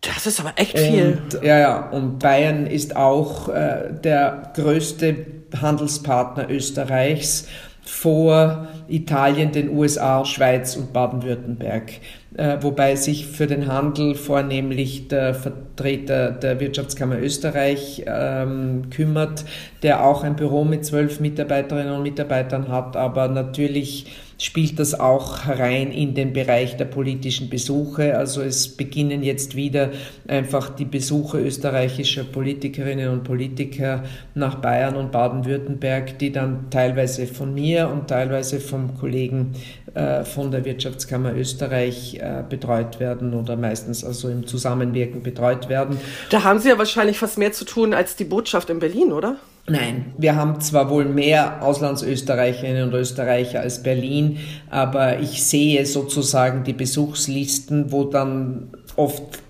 Das 0.00 0.26
ist 0.26 0.38
aber 0.38 0.52
echt 0.56 0.78
viel. 0.78 1.18
Und, 1.24 1.42
ja, 1.42 1.58
ja, 1.58 1.90
und 1.90 2.20
Bayern 2.20 2.66
ist 2.66 2.94
auch 2.94 3.48
äh, 3.48 3.92
der 3.92 4.52
größte 4.54 5.26
Handelspartner 5.60 6.48
Österreichs 6.50 7.48
vor 7.84 8.68
Italien, 8.86 9.50
den 9.50 9.70
USA, 9.70 10.24
Schweiz 10.24 10.76
und 10.76 10.92
Baden-Württemberg. 10.92 11.90
Äh, 12.36 12.58
wobei 12.60 12.94
sich 12.94 13.26
für 13.26 13.46
den 13.46 13.68
Handel 13.72 14.14
vornehmlich 14.14 15.08
der 15.08 15.34
Vertreter 15.34 16.30
der 16.30 16.60
Wirtschaftskammer 16.60 17.18
Österreich 17.18 18.04
ähm, 18.06 18.90
kümmert, 18.90 19.46
der 19.82 20.04
auch 20.04 20.24
ein 20.24 20.36
Büro 20.36 20.64
mit 20.64 20.84
zwölf 20.84 21.20
Mitarbeiterinnen 21.20 21.94
und 21.94 22.02
Mitarbeitern 22.02 22.68
hat, 22.68 22.96
aber 22.96 23.28
natürlich 23.28 24.06
spielt 24.38 24.78
das 24.78 24.98
auch 24.98 25.44
herein 25.44 25.90
in 25.90 26.14
den 26.14 26.32
Bereich 26.32 26.76
der 26.76 26.84
politischen 26.84 27.50
Besuche. 27.50 28.16
Also 28.16 28.40
es 28.40 28.68
beginnen 28.68 29.24
jetzt 29.24 29.56
wieder 29.56 29.90
einfach 30.28 30.70
die 30.70 30.84
Besuche 30.84 31.40
österreichischer 31.40 32.22
Politikerinnen 32.22 33.08
und 33.08 33.24
Politiker 33.24 34.04
nach 34.34 34.54
Bayern 34.56 34.94
und 34.94 35.10
Baden-Württemberg, 35.10 36.20
die 36.20 36.30
dann 36.30 36.70
teilweise 36.70 37.26
von 37.26 37.52
mir 37.52 37.88
und 37.88 38.06
teilweise 38.06 38.60
vom 38.60 38.96
Kollegen 38.96 39.54
äh, 39.94 40.24
von 40.24 40.52
der 40.52 40.64
Wirtschaftskammer 40.64 41.34
Österreich 41.34 42.14
äh, 42.20 42.44
betreut 42.48 43.00
werden 43.00 43.34
oder 43.34 43.56
meistens 43.56 44.04
also 44.04 44.28
im 44.28 44.46
Zusammenwirken 44.46 45.24
betreut 45.24 45.68
werden. 45.68 45.98
Da 46.30 46.44
haben 46.44 46.60
Sie 46.60 46.68
ja 46.68 46.78
wahrscheinlich 46.78 47.18
fast 47.18 47.38
mehr 47.38 47.52
zu 47.52 47.64
tun 47.64 47.92
als 47.92 48.14
die 48.14 48.24
Botschaft 48.24 48.70
in 48.70 48.78
Berlin, 48.78 49.10
oder? 49.10 49.36
Nein, 49.68 50.12
wir 50.16 50.36
haben 50.36 50.60
zwar 50.60 50.90
wohl 50.90 51.04
mehr 51.04 51.62
Auslandsösterreicherinnen 51.62 52.84
und 52.84 52.94
Österreicher 52.94 53.60
als 53.60 53.82
Berlin, 53.82 54.38
aber 54.70 55.20
ich 55.20 55.44
sehe 55.44 55.84
sozusagen 55.84 56.64
die 56.64 56.72
Besuchslisten, 56.72 57.92
wo 57.92 58.04
dann 58.04 58.70
oft 58.96 59.42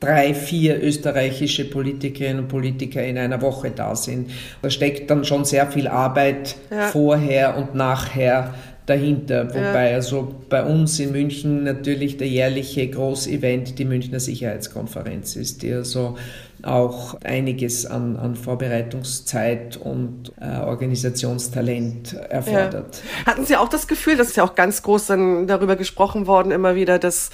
drei, 0.00 0.34
vier 0.34 0.82
österreichische 0.82 1.64
Politikerinnen 1.64 2.40
und 2.40 2.48
Politiker 2.48 3.04
in 3.04 3.16
einer 3.18 3.40
Woche 3.40 3.70
da 3.70 3.94
sind. 3.94 4.30
Da 4.60 4.68
steckt 4.68 5.10
dann 5.10 5.24
schon 5.24 5.44
sehr 5.44 5.68
viel 5.68 5.86
Arbeit 5.86 6.56
ja. 6.70 6.88
vorher 6.88 7.56
und 7.56 7.74
nachher 7.76 8.54
dahinter. 8.86 9.48
Wobei 9.48 9.90
ja. 9.90 9.94
also 9.94 10.34
bei 10.48 10.64
uns 10.64 10.98
in 10.98 11.12
München 11.12 11.62
natürlich 11.62 12.16
der 12.16 12.28
jährliche 12.28 12.88
Großevent 12.88 13.78
die 13.78 13.84
Münchner 13.84 14.18
Sicherheitskonferenz 14.18 15.36
ist, 15.36 15.62
die 15.62 15.72
also 15.72 16.16
auch 16.62 17.20
einiges 17.22 17.86
an, 17.86 18.16
an 18.16 18.36
Vorbereitungszeit 18.36 19.76
und 19.76 20.32
äh, 20.40 20.60
Organisationstalent 20.60 22.14
erfordert. 22.14 23.02
Ja. 23.20 23.26
Hatten 23.32 23.44
Sie 23.44 23.56
auch 23.56 23.68
das 23.68 23.86
Gefühl, 23.86 24.16
das 24.16 24.28
ist 24.28 24.36
ja 24.36 24.44
auch 24.44 24.54
ganz 24.54 24.82
groß 24.82 25.06
dann 25.06 25.46
darüber 25.46 25.76
gesprochen 25.76 26.26
worden 26.26 26.52
immer 26.52 26.74
wieder, 26.74 26.98
dass 26.98 27.30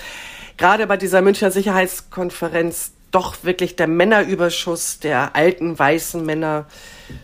gerade 0.57 0.87
bei 0.87 0.97
dieser 0.97 1.23
Münchner 1.23 1.51
Sicherheitskonferenz 1.51 2.93
doch 3.11 3.37
wirklich 3.43 3.77
der 3.77 3.87
Männerüberschuss 3.87 4.99
der 4.99 5.35
alten 5.35 5.79
weißen 5.79 6.25
Männer 6.25 6.67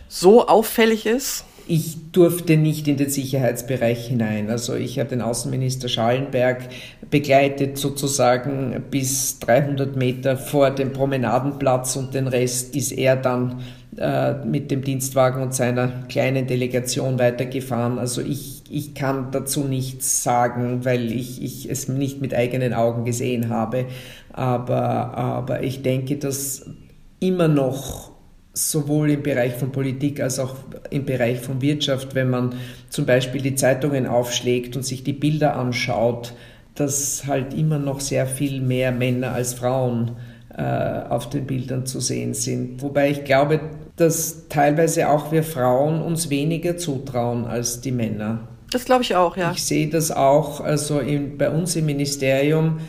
so 0.07 0.47
auffällig 0.47 1.05
ist? 1.05 1.45
Ich 1.67 2.11
durfte 2.11 2.57
nicht 2.57 2.87
in 2.87 2.97
den 2.97 3.09
Sicherheitsbereich 3.09 4.07
hinein. 4.07 4.51
Also 4.51 4.75
ich 4.75 4.99
habe 4.99 5.09
den 5.09 5.21
Außenminister 5.21 5.89
Schallenberg 5.89 6.69
begleitet 7.09 7.77
sozusagen 7.79 8.83
bis 8.91 9.39
300 9.39 9.95
Meter 9.95 10.37
vor 10.37 10.69
dem 10.69 10.93
Promenadenplatz 10.93 11.95
und 11.95 12.13
den 12.13 12.27
Rest 12.27 12.75
ist 12.75 12.91
er 12.91 13.15
dann 13.15 13.63
äh, 13.97 14.45
mit 14.45 14.69
dem 14.69 14.83
Dienstwagen 14.83 15.41
und 15.41 15.55
seiner 15.55 15.87
kleinen 16.07 16.45
Delegation 16.45 17.17
weitergefahren. 17.17 17.97
Also 17.97 18.21
ich, 18.21 18.63
ich 18.69 18.93
kann 18.93 19.31
dazu 19.31 19.61
nichts 19.61 20.21
sagen, 20.21 20.85
weil 20.85 21.11
ich, 21.11 21.41
ich 21.41 21.69
es 21.69 21.87
nicht 21.87 22.21
mit 22.21 22.33
eigenen 22.33 22.73
Augen 22.73 23.05
gesehen 23.05 23.49
habe. 23.49 23.85
Aber, 24.33 25.17
aber 25.17 25.63
ich 25.63 25.81
denke, 25.81 26.17
dass 26.17 26.69
immer 27.19 27.47
noch 27.47 28.14
sowohl 28.55 29.11
im 29.11 29.21
Bereich 29.21 29.53
von 29.53 29.71
Politik 29.71 30.21
als 30.21 30.39
auch 30.39 30.55
im 30.89 31.05
Bereich 31.05 31.41
von 31.41 31.61
Wirtschaft, 31.61 32.15
wenn 32.15 32.29
man 32.29 32.55
zum 32.89 33.05
Beispiel 33.05 33.41
die 33.41 33.55
Zeitungen 33.55 34.07
aufschlägt 34.07 34.75
und 34.75 34.83
sich 34.83 35.03
die 35.03 35.13
Bilder 35.13 35.57
anschaut, 35.57 36.33
dass 36.73 37.25
halt 37.27 37.53
immer 37.53 37.79
noch 37.79 37.99
sehr 37.99 38.25
viel 38.25 38.61
mehr 38.61 38.91
Männer 38.91 39.33
als 39.33 39.53
Frauen 39.53 40.11
äh, 40.57 40.61
auf 40.61 41.29
den 41.29 41.45
Bildern 41.45 41.85
zu 41.85 41.99
sehen 41.99 42.33
sind. 42.33 42.81
Wobei 42.81 43.11
ich 43.11 43.25
glaube, 43.25 43.59
dass 43.97 44.47
teilweise 44.47 45.09
auch 45.09 45.31
wir 45.31 45.43
Frauen 45.43 46.01
uns 46.01 46.29
weniger 46.29 46.77
zutrauen 46.77 47.45
als 47.45 47.81
die 47.81 47.91
Männer. 47.91 48.47
Das 48.71 48.85
glaube 48.85 49.03
ich 49.03 49.15
auch, 49.15 49.37
ja. 49.37 49.51
Ich 49.51 49.63
sehe 49.63 49.89
das 49.89 50.11
auch, 50.11 50.61
also 50.61 50.99
in, 50.99 51.37
bei 51.37 51.49
uns 51.49 51.75
im 51.75 51.85
Ministerium 51.85 52.79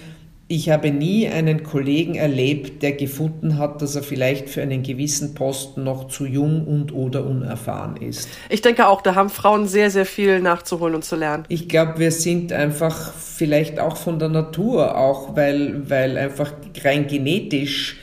ich 0.49 0.71
habe 0.71 0.93
nie 0.93 1.27
einen 1.27 1.65
Kollegen 1.65 2.15
erlebt, 2.15 2.83
der 2.83 2.93
gefunden 2.93 3.59
hat, 3.59 3.83
dass 3.83 3.97
er 3.97 4.05
vielleicht 4.05 4.49
für 4.49 4.63
einen 4.63 4.85
gewissen 4.85 5.35
Posten 5.35 5.83
noch 5.83 6.07
zu 6.07 6.25
jung 6.25 6.65
und 6.67 6.95
oder 6.95 7.27
unerfahren 7.27 7.97
ist. 7.97 8.29
Ich 8.49 8.63
denke 8.63 8.87
auch, 8.87 9.03
da 9.03 9.17
haben 9.17 9.29
Frauen 9.29 9.67
sehr, 9.67 9.91
sehr 9.91 10.07
viel 10.07 10.41
nachzuholen 10.41 10.95
und 10.95 11.05
zu 11.05 11.17
lernen. 11.17 11.45
Ich 11.49 11.69
glaube, 11.69 11.99
wir 11.99 12.13
sind 12.13 12.53
einfach 12.53 13.13
vielleicht 13.13 13.81
auch 13.81 13.97
von 13.97 14.21
der 14.21 14.29
Natur, 14.29 14.97
auch 14.97 15.35
weil, 15.35 15.91
weil 15.91 16.17
einfach 16.17 16.53
rein 16.85 17.09
genetisch 17.09 17.97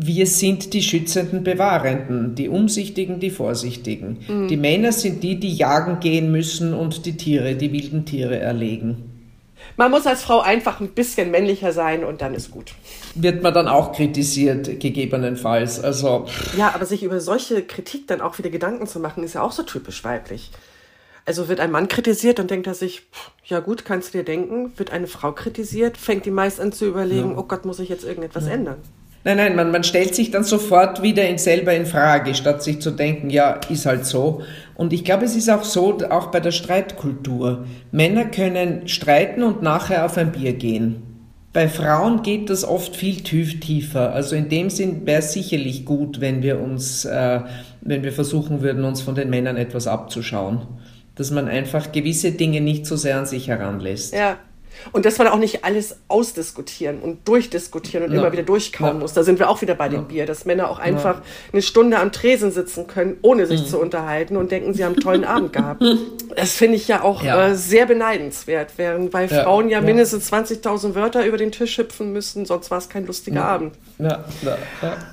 wir 0.00 0.26
sind 0.28 0.74
die 0.74 0.82
schützenden 0.82 1.42
Bewahrenden, 1.42 2.36
die 2.36 2.48
Umsichtigen, 2.48 3.18
die 3.18 3.30
Vorsichtigen. 3.30 4.18
Mhm. 4.28 4.46
Die 4.46 4.56
Männer 4.56 4.92
sind 4.92 5.24
die, 5.24 5.40
die 5.40 5.52
jagen 5.52 5.98
gehen 5.98 6.30
müssen 6.30 6.72
und 6.72 7.04
die 7.04 7.16
Tiere, 7.16 7.56
die 7.56 7.72
wilden 7.72 8.04
Tiere 8.04 8.38
erlegen. 8.38 9.07
Man 9.76 9.90
muss 9.90 10.06
als 10.06 10.22
Frau 10.22 10.40
einfach 10.40 10.80
ein 10.80 10.88
bisschen 10.88 11.30
männlicher 11.30 11.72
sein 11.72 12.04
und 12.04 12.20
dann 12.20 12.34
ist 12.34 12.50
gut. 12.50 12.72
Wird 13.14 13.42
man 13.42 13.54
dann 13.54 13.68
auch 13.68 13.92
kritisiert, 13.92 14.80
gegebenenfalls. 14.80 15.82
Also. 15.82 16.26
Ja, 16.56 16.74
aber 16.74 16.86
sich 16.86 17.02
über 17.02 17.20
solche 17.20 17.62
Kritik 17.62 18.06
dann 18.08 18.20
auch 18.20 18.38
wieder 18.38 18.50
Gedanken 18.50 18.86
zu 18.86 19.00
machen, 19.00 19.22
ist 19.22 19.34
ja 19.34 19.42
auch 19.42 19.52
so 19.52 19.62
typisch 19.62 20.02
weiblich. 20.04 20.50
Also 21.24 21.48
wird 21.48 21.60
ein 21.60 21.70
Mann 21.70 21.88
kritisiert, 21.88 22.38
dann 22.38 22.46
denkt 22.46 22.66
er 22.66 22.74
sich, 22.74 23.02
ja 23.44 23.60
gut, 23.60 23.84
kannst 23.84 24.14
du 24.14 24.18
dir 24.18 24.24
denken. 24.24 24.72
Wird 24.78 24.92
eine 24.92 25.06
Frau 25.06 25.32
kritisiert, 25.32 25.98
fängt 25.98 26.24
die 26.24 26.30
meist 26.30 26.58
an 26.58 26.72
zu 26.72 26.86
überlegen, 26.86 27.32
ja. 27.32 27.38
oh 27.38 27.42
Gott, 27.42 27.66
muss 27.66 27.80
ich 27.80 27.90
jetzt 27.90 28.04
irgendetwas 28.04 28.46
ja. 28.46 28.52
ändern. 28.52 28.78
Nein, 29.24 29.36
nein, 29.36 29.56
man, 29.56 29.70
man 29.70 29.84
stellt 29.84 30.14
sich 30.14 30.30
dann 30.30 30.44
sofort 30.44 31.02
wieder 31.02 31.28
in 31.28 31.36
selber 31.36 31.74
in 31.74 31.84
Frage, 31.84 32.34
statt 32.34 32.62
sich 32.62 32.80
zu 32.80 32.92
denken, 32.92 33.28
ja, 33.28 33.60
ist 33.68 33.84
halt 33.84 34.06
so. 34.06 34.42
Und 34.78 34.92
ich 34.92 35.04
glaube, 35.04 35.24
es 35.24 35.34
ist 35.34 35.50
auch 35.50 35.64
so, 35.64 35.98
auch 36.08 36.28
bei 36.28 36.38
der 36.38 36.52
Streitkultur. 36.52 37.66
Männer 37.90 38.26
können 38.26 38.86
streiten 38.86 39.42
und 39.42 39.60
nachher 39.60 40.06
auf 40.06 40.16
ein 40.16 40.30
Bier 40.30 40.52
gehen. 40.52 41.02
Bei 41.52 41.68
Frauen 41.68 42.22
geht 42.22 42.48
das 42.48 42.62
oft 42.64 42.94
viel 42.94 43.16
tiefer. 43.22 44.12
Also 44.12 44.36
in 44.36 44.48
dem 44.48 44.70
Sinn 44.70 45.04
wäre 45.04 45.18
es 45.18 45.32
sicherlich 45.32 45.84
gut, 45.84 46.20
wenn 46.20 46.44
wir 46.44 46.60
uns, 46.60 47.04
äh, 47.04 47.40
wenn 47.80 48.04
wir 48.04 48.12
versuchen 48.12 48.62
würden, 48.62 48.84
uns 48.84 49.00
von 49.00 49.16
den 49.16 49.30
Männern 49.30 49.56
etwas 49.56 49.88
abzuschauen. 49.88 50.60
Dass 51.16 51.32
man 51.32 51.48
einfach 51.48 51.90
gewisse 51.90 52.30
Dinge 52.30 52.60
nicht 52.60 52.86
so 52.86 52.94
sehr 52.94 53.18
an 53.18 53.26
sich 53.26 53.48
heranlässt. 53.48 54.14
Ja, 54.14 54.36
Und 54.92 55.04
dass 55.04 55.18
man 55.18 55.28
auch 55.28 55.38
nicht 55.38 55.64
alles 55.64 55.96
ausdiskutieren 56.08 57.00
und 57.00 57.26
durchdiskutieren 57.28 58.06
und 58.06 58.12
ja. 58.12 58.20
immer 58.20 58.32
wieder 58.32 58.42
durchkauen 58.42 58.94
ja. 58.94 59.00
muss. 59.00 59.12
Da 59.12 59.22
sind 59.22 59.38
wir 59.38 59.48
auch 59.48 59.60
wieder 59.62 59.74
bei 59.74 59.88
dem 59.88 60.06
Bier, 60.06 60.26
dass 60.26 60.44
Männer 60.44 60.70
auch 60.70 60.78
einfach 60.78 61.20
eine 61.52 61.62
Stunde 61.62 61.98
am 61.98 62.12
Tresen 62.12 62.50
sitzen 62.50 62.86
können, 62.86 63.16
ohne 63.22 63.46
sich 63.46 63.62
mhm. 63.62 63.66
zu 63.66 63.80
unterhalten 63.80 64.36
und 64.36 64.50
denken, 64.50 64.74
sie 64.74 64.84
haben 64.84 64.94
einen 64.94 65.02
tollen 65.02 65.24
Abend 65.24 65.52
gehabt. 65.52 65.82
Das 66.36 66.52
finde 66.52 66.76
ich 66.76 66.86
ja 66.86 67.02
auch 67.02 67.24
äh, 67.24 67.56
sehr 67.56 67.86
beneidenswert, 67.86 68.74
während 68.76 69.10
bei 69.10 69.26
Frauen 69.26 69.68
ja, 69.68 69.80
mindestens 69.80 70.32
20.000 70.32 70.94
Wörter 70.94 71.26
über 71.26 71.36
den 71.36 71.50
Tisch 71.50 71.78
hüpfen 71.78 72.12
müssen, 72.12 72.46
sonst 72.46 72.70
war 72.70 72.78
es 72.78 72.88
kein 72.88 73.06
lustiger 73.06 73.44
Abend. 73.44 73.74
Ja, 73.98 74.24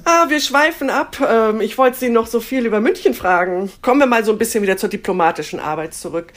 Ah, 0.04 0.30
wir 0.30 0.40
schweifen 0.40 0.90
ab. 0.90 1.18
Ähm, 1.28 1.62
ich 1.62 1.78
wollte 1.78 1.98
Sie 1.98 2.10
noch 2.10 2.28
so 2.28 2.40
viel 2.40 2.66
über 2.66 2.80
München 2.80 3.14
fragen. 3.14 3.72
Kommen 3.82 4.00
wir 4.00 4.06
mal 4.06 4.24
so 4.24 4.32
ein 4.32 4.38
bisschen 4.38 4.62
wieder 4.62 4.78
zur 4.78 4.90
diplomatischen 4.90 5.60
Arbeit 5.60 5.94
zurück. 5.94 6.32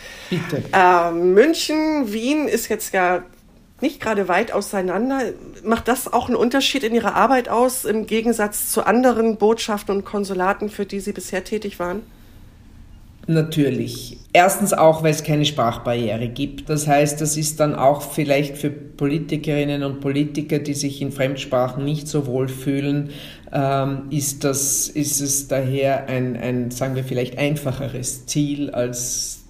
Ähm, 0.73 1.35
München, 1.35 2.13
Wien 2.13 2.49
ist 2.49 2.69
jetzt 2.69 2.95
ja 2.95 3.18
nicht 3.81 4.01
gerade 4.01 4.29
weit 4.29 4.53
auseinander. 4.53 5.21
Macht 5.63 5.89
das 5.89 6.13
auch 6.13 6.29
einen 6.29 6.37
Unterschied 6.37 6.83
in 6.83 6.95
Ihrer 6.95 7.15
Arbeit 7.15 7.49
aus, 7.49 7.85
im 7.85 8.07
Gegensatz 8.07 8.71
zu 8.71 8.85
anderen 8.85 9.37
Botschaften 9.37 9.97
und 9.97 10.05
Konsulaten, 10.05 10.69
für 10.69 10.87
die 10.87 11.01
Sie 11.01 11.13
bisher 11.13 11.45
tätig 11.45 11.79
waren? 11.79 12.03
Natürlich. 13.31 14.17
Erstens 14.33 14.73
auch, 14.73 15.03
weil 15.03 15.11
es 15.11 15.23
keine 15.23 15.45
Sprachbarriere 15.45 16.29
gibt. 16.29 16.71
Das 16.71 16.87
heißt, 16.87 17.21
das 17.21 17.37
ist 17.37 17.61
dann 17.61 17.75
auch 17.75 18.01
vielleicht 18.01 18.57
für 18.57 18.71
Politikerinnen 18.71 19.85
und 19.85 20.01
Politiker, 20.01 20.59
die 20.59 20.73
sich 20.73 21.03
in 21.03 21.13
Fremdsprachen 21.13 21.85
nicht 21.85 22.09
so 22.09 22.27
wohl 22.27 22.49
fühlen, 22.49 23.11
ähm, 23.53 24.05
ist, 24.09 24.45
das, 24.45 24.89
ist 24.89 25.21
es 25.21 25.47
daher 25.47 26.07
ein, 26.07 26.39
ein, 26.39 26.71
sagen 26.71 26.97
wir 26.97 27.05
vielleicht, 27.05 27.37
einfacheres 27.37 28.25
Ziel 28.25 28.71
als 28.71 29.41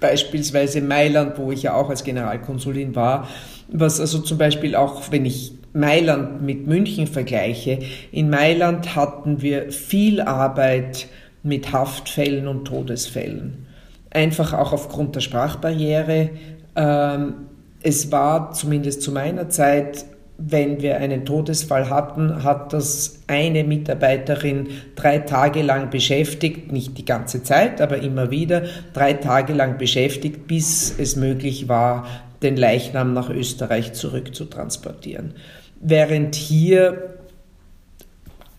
beispielsweise 0.00 0.82
Mailand, 0.82 1.38
wo 1.38 1.50
ich 1.50 1.62
ja 1.62 1.72
auch 1.74 1.88
als 1.88 2.04
Generalkonsulin 2.04 2.94
war, 2.94 3.26
was 3.68 4.00
also 4.00 4.18
zum 4.18 4.38
Beispiel 4.38 4.74
auch, 4.74 5.10
wenn 5.10 5.24
ich 5.24 5.52
Mailand 5.72 6.42
mit 6.42 6.66
München 6.66 7.06
vergleiche, 7.06 7.80
in 8.12 8.30
Mailand 8.30 8.94
hatten 8.94 9.42
wir 9.42 9.72
viel 9.72 10.20
Arbeit 10.20 11.06
mit 11.42 11.72
Haftfällen 11.72 12.46
und 12.46 12.64
Todesfällen. 12.66 13.66
Einfach 14.10 14.52
auch 14.52 14.72
aufgrund 14.72 15.16
der 15.16 15.20
Sprachbarriere. 15.20 16.30
Ähm, 16.76 17.34
es 17.82 18.12
war 18.12 18.52
zumindest 18.52 19.02
zu 19.02 19.12
meiner 19.12 19.48
Zeit 19.48 20.06
wenn 20.36 20.82
wir 20.82 20.96
einen 20.96 21.24
Todesfall 21.24 21.90
hatten, 21.90 22.42
hat 22.42 22.72
das 22.72 23.20
eine 23.28 23.62
Mitarbeiterin 23.62 24.68
drei 24.96 25.18
Tage 25.18 25.62
lang 25.62 25.90
beschäftigt, 25.90 26.72
nicht 26.72 26.98
die 26.98 27.04
ganze 27.04 27.42
Zeit, 27.42 27.80
aber 27.80 27.98
immer 27.98 28.30
wieder, 28.30 28.64
drei 28.92 29.12
Tage 29.12 29.52
lang 29.52 29.78
beschäftigt, 29.78 30.48
bis 30.48 30.98
es 30.98 31.14
möglich 31.14 31.68
war, 31.68 32.06
den 32.44 32.56
Leichnam 32.56 33.12
nach 33.12 33.30
Österreich 33.30 33.94
zurückzutransportieren. 33.94 35.34
Während 35.80 36.34
hier 36.36 37.14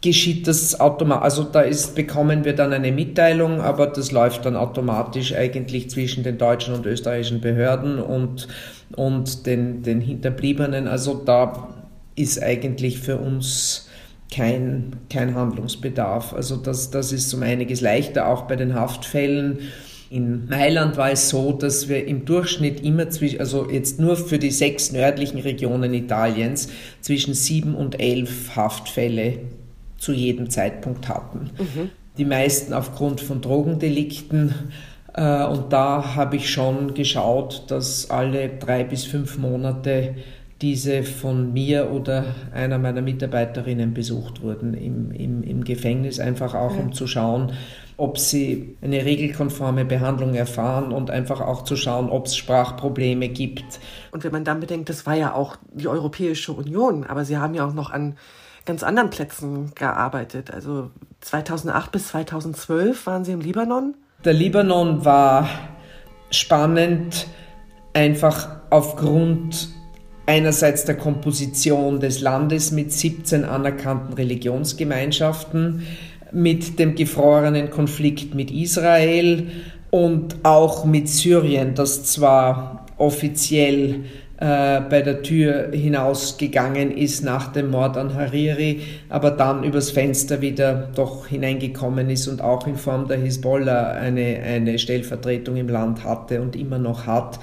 geschieht 0.01 0.47
das 0.47 0.79
automatisch, 0.79 1.23
also 1.23 1.43
da 1.43 1.61
ist, 1.61 1.95
bekommen 1.95 2.45
wir 2.45 2.53
dann 2.53 2.73
eine 2.73 2.91
Mitteilung, 2.91 3.61
aber 3.61 3.87
das 3.87 4.11
läuft 4.11 4.45
dann 4.45 4.55
automatisch 4.55 5.33
eigentlich 5.33 5.89
zwischen 5.89 6.23
den 6.23 6.37
deutschen 6.37 6.75
und 6.75 6.85
österreichischen 6.85 7.41
Behörden 7.41 7.99
und, 7.99 8.47
und 8.95 9.45
den, 9.47 9.81
den 9.81 10.01
Hinterbliebenen. 10.01 10.87
Also 10.87 11.15
da 11.15 11.69
ist 12.15 12.41
eigentlich 12.41 12.99
für 12.99 13.17
uns 13.17 13.89
kein, 14.31 14.93
kein 15.09 15.33
Handlungsbedarf. 15.35 16.33
Also 16.33 16.57
das, 16.57 16.91
das 16.91 17.11
ist 17.11 17.33
um 17.33 17.41
einiges 17.41 17.81
leichter, 17.81 18.27
auch 18.27 18.43
bei 18.43 18.55
den 18.55 18.75
Haftfällen. 18.75 19.59
In 20.09 20.47
Mailand 20.47 20.97
war 20.97 21.11
es 21.11 21.29
so, 21.29 21.51
dass 21.51 21.89
wir 21.89 22.05
im 22.07 22.25
Durchschnitt 22.25 22.83
immer 22.83 23.09
zwischen, 23.09 23.39
also 23.39 23.69
jetzt 23.69 23.99
nur 23.99 24.15
für 24.15 24.37
die 24.37 24.51
sechs 24.51 24.91
nördlichen 24.91 25.39
Regionen 25.39 25.93
Italiens, 25.93 26.69
zwischen 27.01 27.33
sieben 27.33 27.75
und 27.75 27.99
elf 27.99 28.55
Haftfälle 28.55 29.39
zu 29.97 30.13
jedem 30.13 30.49
Zeitpunkt 30.49 31.09
hatten. 31.09 31.49
Mhm. 31.57 31.89
Die 32.17 32.25
meisten 32.25 32.73
aufgrund 32.73 33.21
von 33.21 33.41
Drogendelikten. 33.41 34.53
Äh, 35.13 35.45
und 35.45 35.73
da 35.73 36.15
habe 36.15 36.35
ich 36.35 36.49
schon 36.49 36.93
geschaut, 36.93 37.63
dass 37.67 38.09
alle 38.09 38.49
drei 38.49 38.83
bis 38.83 39.05
fünf 39.05 39.37
Monate 39.37 40.15
diese 40.61 41.03
von 41.03 41.51
mir 41.51 41.91
oder 41.91 42.25
einer 42.53 42.77
meiner 42.77 43.01
Mitarbeiterinnen 43.01 43.93
besucht 43.93 44.41
wurden 44.41 44.73
im, 44.73 45.11
im, 45.11 45.43
im 45.43 45.63
Gefängnis, 45.63 46.19
einfach 46.19 46.53
auch 46.53 46.77
um 46.77 46.93
zu 46.93 47.07
schauen, 47.07 47.51
ob 47.97 48.17
sie 48.17 48.77
eine 48.81 49.05
regelkonforme 49.05 49.85
Behandlung 49.85 50.33
erfahren 50.33 50.91
und 50.91 51.09
einfach 51.09 51.41
auch 51.41 51.63
zu 51.63 51.75
schauen, 51.75 52.09
ob 52.09 52.25
es 52.25 52.35
Sprachprobleme 52.35 53.29
gibt. 53.29 53.79
Und 54.11 54.23
wenn 54.23 54.31
man 54.31 54.43
dann 54.43 54.59
bedenkt, 54.59 54.89
das 54.89 55.05
war 55.05 55.15
ja 55.15 55.33
auch 55.33 55.55
die 55.71 55.87
Europäische 55.87 56.51
Union, 56.51 57.05
aber 57.05 57.25
sie 57.25 57.37
haben 57.37 57.53
ja 57.53 57.65
auch 57.65 57.73
noch 57.73 57.91
an 57.91 58.15
ganz 58.65 58.83
anderen 58.83 59.09
Plätzen 59.11 59.71
gearbeitet. 59.75 60.51
Also 60.51 60.91
2008 61.21 61.91
bis 61.91 62.07
2012 62.09 63.05
waren 63.05 63.23
Sie 63.23 63.31
im 63.31 63.41
Libanon? 63.41 63.95
Der 64.23 64.33
Libanon 64.33 65.05
war 65.05 65.47
spannend, 66.31 67.27
einfach 67.93 68.49
aufgrund 68.71 69.69
einerseits 70.25 70.85
der 70.85 70.97
Komposition 70.97 71.99
des 71.99 72.21
Landes 72.21 72.71
mit 72.71 72.91
17 72.91 73.45
anerkannten 73.45 74.13
Religionsgemeinschaften, 74.13 75.85
mit 76.35 76.77
dem 76.79 76.95
gefrorenen 76.95 77.69
Konflikt 77.69 78.35
mit 78.35 78.51
Israel 78.51 79.47
und 79.89 80.35
auch 80.43 80.83
mit 80.85 81.07
Syrien, 81.07 81.73
das 81.73 82.03
zwar 82.03 82.85
offiziell 82.97 84.03
äh, 84.37 84.81
bei 84.81 85.01
der 85.01 85.23
Tür 85.23 85.71
hinausgegangen 85.71 86.91
ist 86.91 87.23
nach 87.23 87.53
dem 87.53 87.71
Mord 87.71 87.95
an 87.95 88.13
Hariri, 88.13 88.81
aber 89.07 89.31
dann 89.31 89.63
übers 89.63 89.91
Fenster 89.91 90.41
wieder 90.41 90.89
doch 90.93 91.27
hineingekommen 91.27 92.09
ist 92.09 92.27
und 92.27 92.41
auch 92.41 92.67
in 92.67 92.75
Form 92.75 93.07
der 93.07 93.17
Hisbollah 93.17 93.91
eine, 93.91 94.41
eine 94.43 94.77
Stellvertretung 94.77 95.55
im 95.55 95.69
Land 95.69 96.03
hatte 96.03 96.41
und 96.41 96.57
immer 96.57 96.79
noch 96.79 97.05
hat. 97.05 97.39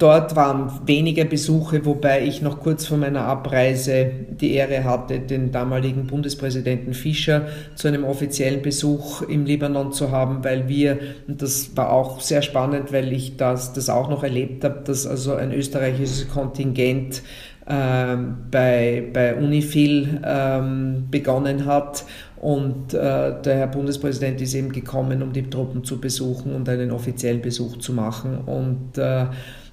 Dort 0.00 0.34
waren 0.34 0.72
weniger 0.86 1.26
Besuche, 1.26 1.84
wobei 1.84 2.24
ich 2.24 2.40
noch 2.40 2.60
kurz 2.60 2.86
vor 2.86 2.96
meiner 2.96 3.26
Abreise 3.26 4.10
die 4.30 4.54
Ehre 4.54 4.84
hatte, 4.84 5.20
den 5.20 5.52
damaligen 5.52 6.06
Bundespräsidenten 6.06 6.94
Fischer 6.94 7.48
zu 7.74 7.86
einem 7.86 8.04
offiziellen 8.04 8.62
Besuch 8.62 9.20
im 9.20 9.44
Libanon 9.44 9.92
zu 9.92 10.10
haben, 10.10 10.42
weil 10.42 10.68
wir, 10.68 10.98
und 11.28 11.42
das 11.42 11.76
war 11.76 11.92
auch 11.92 12.22
sehr 12.22 12.40
spannend, 12.40 12.94
weil 12.94 13.12
ich 13.12 13.36
das, 13.36 13.74
das 13.74 13.90
auch 13.90 14.08
noch 14.08 14.22
erlebt 14.22 14.64
habe, 14.64 14.80
dass 14.86 15.06
also 15.06 15.34
ein 15.34 15.52
österreichisches 15.52 16.30
Kontingent 16.30 17.20
ähm, 17.68 18.36
bei, 18.50 19.06
bei 19.12 19.34
Unifil 19.34 20.18
ähm, 20.24 21.08
begonnen 21.10 21.66
hat. 21.66 22.06
Und 22.40 22.94
äh, 22.94 23.42
der 23.42 23.58
Herr 23.58 23.66
Bundespräsident 23.66 24.40
ist 24.40 24.54
eben 24.54 24.72
gekommen, 24.72 25.22
um 25.22 25.34
die 25.34 25.50
Truppen 25.50 25.84
zu 25.84 26.00
besuchen 26.00 26.54
und 26.54 26.66
einen 26.70 26.90
offiziellen 26.90 27.42
Besuch 27.42 27.76
zu 27.76 27.92
machen. 27.92 28.38
Und 28.46 28.96
äh, 28.96 29.26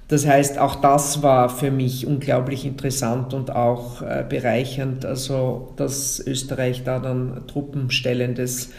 das 0.08 0.26
heißt, 0.26 0.58
auch 0.58 0.76
das 0.76 1.22
war 1.22 1.50
für 1.50 1.70
mich 1.70 2.06
unglaublich 2.06 2.64
interessant 2.64 3.34
und 3.34 3.54
auch 3.54 4.00
äh, 4.00 4.24
bereichernd, 4.26 5.04
also 5.04 5.72
dass 5.76 6.18
Österreich 6.26 6.82
da 6.82 6.98
dann 6.98 7.42
truppenstellendes 7.46 8.70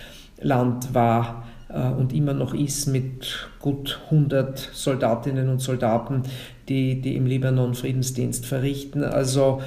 Land 0.41 0.95
war 0.95 1.43
äh, 1.69 1.87
und 1.91 2.13
immer 2.13 2.33
noch 2.33 2.55
ist 2.55 2.87
mit 2.87 3.47
gut 3.59 4.01
100 4.05 4.57
Soldatinnen 4.73 5.49
und 5.49 5.59
Soldaten, 5.59 6.23
die, 6.67 6.99
die 6.99 7.15
im 7.15 7.27
Libanon 7.27 7.75
Friedensdienst 7.75 8.47
verrichten. 8.47 9.03
Also 9.03 9.61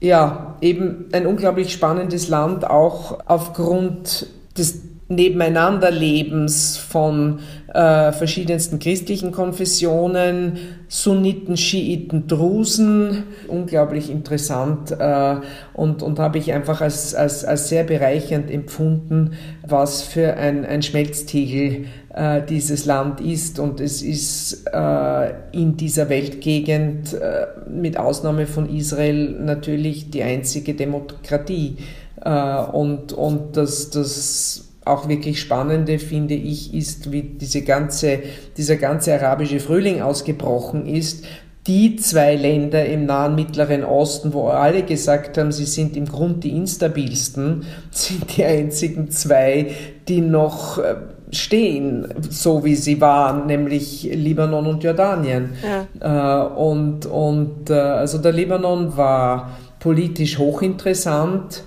ja, 0.00 0.56
eben 0.60 1.06
ein 1.12 1.26
unglaublich 1.26 1.72
spannendes 1.72 2.28
Land, 2.28 2.68
auch 2.68 3.20
aufgrund 3.24 4.26
des 4.58 4.82
Nebeneinanderlebens 5.08 6.76
von 6.76 7.40
äh, 7.74 8.12
verschiedensten 8.12 8.78
christlichen 8.78 9.32
Konfessionen, 9.32 10.58
Sunniten, 10.86 11.56
Schiiten, 11.56 12.28
Drusen, 12.28 13.24
unglaublich 13.48 14.10
interessant 14.10 14.92
äh, 14.92 15.36
und, 15.72 16.02
und 16.02 16.20
habe 16.20 16.38
ich 16.38 16.52
einfach 16.52 16.80
als, 16.80 17.16
als, 17.16 17.44
als 17.44 17.68
sehr 17.68 17.82
bereichernd 17.82 18.48
empfunden, 18.48 19.32
was 19.66 20.02
für 20.02 20.34
ein, 20.34 20.64
ein 20.64 20.82
Schmelztiegel 20.82 21.86
äh, 22.14 22.42
dieses 22.48 22.86
Land 22.86 23.20
ist. 23.20 23.58
Und 23.58 23.80
es 23.80 24.02
ist 24.02 24.66
äh, 24.72 25.30
in 25.50 25.76
dieser 25.76 26.08
Weltgegend 26.08 27.14
äh, 27.14 27.46
mit 27.68 27.98
Ausnahme 27.98 28.46
von 28.46 28.68
Israel 28.72 29.30
natürlich 29.40 30.10
die 30.10 30.22
einzige 30.22 30.74
Demokratie. 30.74 31.78
Äh, 32.24 32.56
und, 32.56 33.12
und 33.12 33.56
das, 33.56 33.90
das 33.90 34.73
auch 34.84 35.08
wirklich 35.08 35.40
Spannende 35.40 35.98
finde 35.98 36.34
ich, 36.34 36.74
ist, 36.74 37.10
wie 37.10 37.22
diese 37.22 37.62
ganze, 37.62 38.20
dieser 38.56 38.76
ganze 38.76 39.14
arabische 39.14 39.60
Frühling 39.60 40.02
ausgebrochen 40.02 40.86
ist. 40.86 41.24
Die 41.66 41.96
zwei 41.96 42.36
Länder 42.36 42.84
im 42.84 43.06
nahen 43.06 43.34
Mittleren 43.34 43.84
Osten, 43.84 44.34
wo 44.34 44.48
alle 44.48 44.82
gesagt 44.82 45.38
haben, 45.38 45.50
sie 45.50 45.64
sind 45.64 45.96
im 45.96 46.04
Grund 46.04 46.44
die 46.44 46.54
instabilsten, 46.54 47.64
sind 47.90 48.36
die 48.36 48.44
einzigen 48.44 49.10
zwei, 49.10 49.70
die 50.06 50.20
noch 50.20 50.76
äh, 50.76 50.96
stehen, 51.30 52.06
so 52.28 52.64
wie 52.64 52.74
sie 52.74 53.00
waren, 53.00 53.46
nämlich 53.46 54.02
Libanon 54.12 54.66
und 54.66 54.84
Jordanien. 54.84 55.52
Ja. 56.00 56.44
Äh, 56.44 56.54
und 56.54 57.06
und 57.06 57.70
äh, 57.70 57.74
also 57.74 58.18
der 58.18 58.32
Libanon 58.32 58.96
war 58.98 59.52
politisch 59.80 60.38
hochinteressant, 60.38 61.64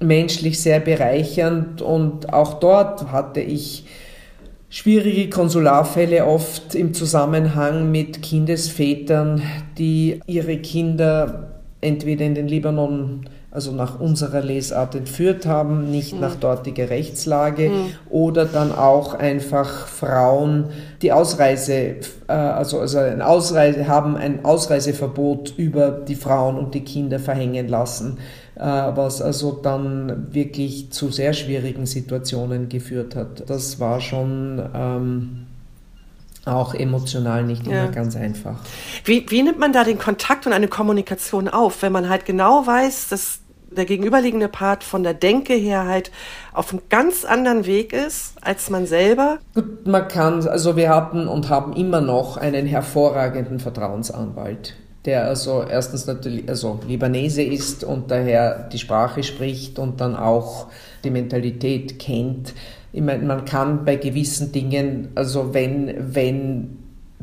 menschlich 0.00 0.60
sehr 0.60 0.80
bereichernd 0.80 1.82
und 1.82 2.32
auch 2.32 2.54
dort 2.54 3.10
hatte 3.12 3.40
ich 3.40 3.86
schwierige 4.68 5.30
Konsularfälle 5.30 6.26
oft 6.26 6.74
im 6.74 6.94
Zusammenhang 6.94 7.90
mit 7.90 8.22
Kindesvätern, 8.22 9.42
die 9.78 10.20
ihre 10.26 10.56
Kinder 10.58 11.60
entweder 11.80 12.24
in 12.24 12.34
den 12.34 12.48
Libanon 12.48 13.26
also 13.54 13.70
nach 13.70 14.00
unserer 14.00 14.42
Lesart 14.42 14.96
entführt 14.96 15.46
haben, 15.46 15.88
nicht 15.88 16.14
mhm. 16.14 16.20
nach 16.20 16.34
dortiger 16.34 16.90
Rechtslage 16.90 17.68
mhm. 17.68 17.86
oder 18.10 18.46
dann 18.46 18.72
auch 18.72 19.14
einfach 19.14 19.86
Frauen, 19.86 20.70
die 21.02 21.12
Ausreise, 21.12 21.94
äh, 22.26 22.32
also, 22.32 22.80
also 22.80 22.98
ein 22.98 23.22
Ausreise, 23.22 23.86
haben 23.86 24.16
ein 24.16 24.44
Ausreiseverbot 24.44 25.54
über 25.56 25.92
die 25.92 26.16
Frauen 26.16 26.58
und 26.58 26.74
die 26.74 26.82
Kinder 26.82 27.20
verhängen 27.20 27.68
lassen, 27.68 28.18
was 28.56 29.20
also 29.20 29.52
dann 29.52 30.32
wirklich 30.32 30.92
zu 30.92 31.10
sehr 31.10 31.32
schwierigen 31.32 31.86
Situationen 31.86 32.68
geführt 32.68 33.16
hat. 33.16 33.48
Das 33.48 33.80
war 33.80 34.00
schon 34.00 34.62
ähm, 34.74 35.46
auch 36.44 36.74
emotional 36.74 37.44
nicht 37.44 37.66
immer 37.66 37.76
ja. 37.76 37.86
ganz 37.86 38.16
einfach. 38.16 38.56
Wie, 39.04 39.26
wie 39.30 39.42
nimmt 39.42 39.58
man 39.58 39.72
da 39.72 39.84
den 39.84 39.98
Kontakt 39.98 40.46
und 40.46 40.52
eine 40.52 40.68
Kommunikation 40.68 41.48
auf, 41.48 41.82
wenn 41.82 41.92
man 41.92 42.08
halt 42.08 42.26
genau 42.26 42.66
weiß, 42.66 43.08
dass 43.08 43.40
der 43.70 43.84
gegenüberliegende 43.86 44.48
Part 44.48 44.84
von 44.84 45.02
der 45.02 45.14
Denke 45.14 45.54
her 45.54 45.84
halt 45.86 46.10
auf 46.52 46.72
einem 46.72 46.82
ganz 46.88 47.24
anderen 47.24 47.66
Weg 47.66 47.92
ist 47.92 48.34
als 48.40 48.70
man 48.70 48.86
selber? 48.86 49.38
Gut, 49.54 49.86
man 49.86 50.08
kann, 50.08 50.46
also 50.46 50.76
wir 50.76 50.90
hatten 50.90 51.26
und 51.26 51.48
haben 51.48 51.72
immer 51.72 52.00
noch 52.00 52.36
einen 52.36 52.66
hervorragenden 52.66 53.58
Vertrauensanwalt, 53.58 54.74
der 55.04 55.26
also 55.26 55.62
erstens 55.62 56.06
natürlich 56.06 56.48
also 56.48 56.80
Libanese 56.86 57.42
ist 57.42 57.84
und 57.84 58.10
daher 58.10 58.68
die 58.72 58.78
Sprache 58.78 59.22
spricht 59.22 59.78
und 59.78 60.00
dann 60.00 60.16
auch 60.16 60.68
die 61.04 61.10
Mentalität 61.10 61.98
kennt. 61.98 62.54
Ich 62.92 63.02
meine, 63.02 63.24
man 63.24 63.44
kann 63.44 63.84
bei 63.84 63.96
gewissen 63.96 64.52
Dingen, 64.52 65.08
also 65.14 65.52
wenn, 65.52 66.14
wenn 66.14 66.78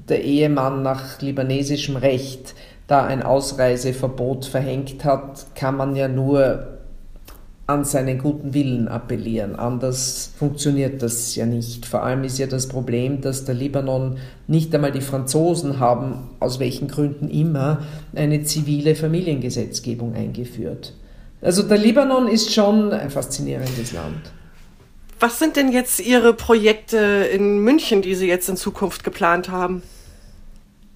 der 0.09 0.23
Ehemann 0.23 0.83
nach 0.83 1.21
libanesischem 1.21 1.95
Recht 1.95 2.53
da 2.87 3.05
ein 3.05 3.23
Ausreiseverbot 3.23 4.45
verhängt 4.45 5.05
hat, 5.05 5.55
kann 5.55 5.77
man 5.77 5.95
ja 5.95 6.07
nur 6.07 6.80
an 7.71 7.85
seinen 7.85 8.17
guten 8.17 8.53
Willen 8.53 8.87
appellieren. 8.87 9.55
Anders 9.55 10.31
funktioniert 10.37 11.01
das 11.01 11.35
ja 11.35 11.45
nicht. 11.45 11.85
Vor 11.85 12.03
allem 12.03 12.23
ist 12.23 12.37
ja 12.37 12.47
das 12.47 12.67
Problem, 12.67 13.21
dass 13.21 13.45
der 13.45 13.55
Libanon 13.55 14.17
nicht 14.47 14.73
einmal 14.75 14.91
die 14.91 15.01
Franzosen 15.01 15.79
haben, 15.79 16.29
aus 16.39 16.59
welchen 16.59 16.87
Gründen 16.87 17.29
immer, 17.29 17.83
eine 18.13 18.43
zivile 18.43 18.95
Familiengesetzgebung 18.95 20.13
eingeführt. 20.13 20.93
Also 21.41 21.63
der 21.63 21.77
Libanon 21.77 22.27
ist 22.27 22.53
schon 22.53 22.91
ein 22.91 23.09
faszinierendes 23.09 23.93
Land. 23.93 24.31
Was 25.19 25.39
sind 25.39 25.55
denn 25.55 25.71
jetzt 25.71 25.99
Ihre 25.99 26.33
Projekte 26.33 26.97
in 26.97 27.59
München, 27.59 28.01
die 28.01 28.15
Sie 28.15 28.27
jetzt 28.27 28.49
in 28.49 28.57
Zukunft 28.57 29.03
geplant 29.03 29.49
haben? 29.49 29.81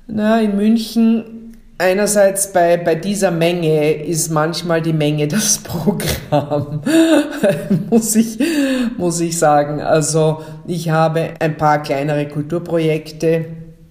Na, 0.07 0.41
in 0.41 0.55
München 0.55 1.44
Einerseits 1.77 2.53
bei, 2.53 2.77
bei 2.77 2.95
dieser 2.95 3.31
Menge 3.31 3.91
ist 3.91 4.31
manchmal 4.31 4.81
die 4.81 4.93
Menge 4.93 5.27
das 5.27 5.57
Programm, 5.63 6.81
muss, 7.89 8.15
ich, 8.15 8.39
muss 8.97 9.19
ich 9.19 9.37
sagen. 9.37 9.81
Also 9.81 10.41
ich 10.65 10.89
habe 10.89 11.31
ein 11.39 11.57
paar 11.57 11.83
kleinere 11.83 12.29
Kulturprojekte, 12.29 13.47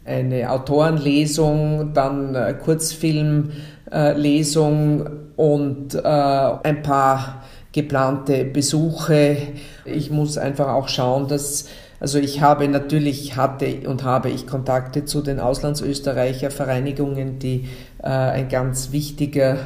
eine 0.06 0.50
Autorenlesung, 0.50 1.92
dann 1.92 2.56
Kurzfilmlesung 2.64 5.10
und 5.36 5.94
äh, 5.94 6.00
ein 6.00 6.80
paar 6.82 7.44
geplante 7.72 8.46
Besuche. 8.46 9.36
Ich 9.84 10.10
muss 10.10 10.38
einfach 10.38 10.68
auch 10.68 10.88
schauen, 10.88 11.28
dass 11.28 11.66
also 12.00 12.18
ich 12.18 12.40
habe 12.40 12.68
natürlich, 12.68 13.36
hatte 13.36 13.88
und 13.88 14.04
habe 14.04 14.30
ich 14.30 14.46
Kontakte 14.46 15.04
zu 15.04 15.22
den 15.22 15.40
Auslandsösterreicher 15.40 16.50
Vereinigungen, 16.50 17.38
die 17.38 17.68
äh, 18.02 18.08
ein 18.08 18.48
ganz 18.48 18.92
wichtiger 18.92 19.58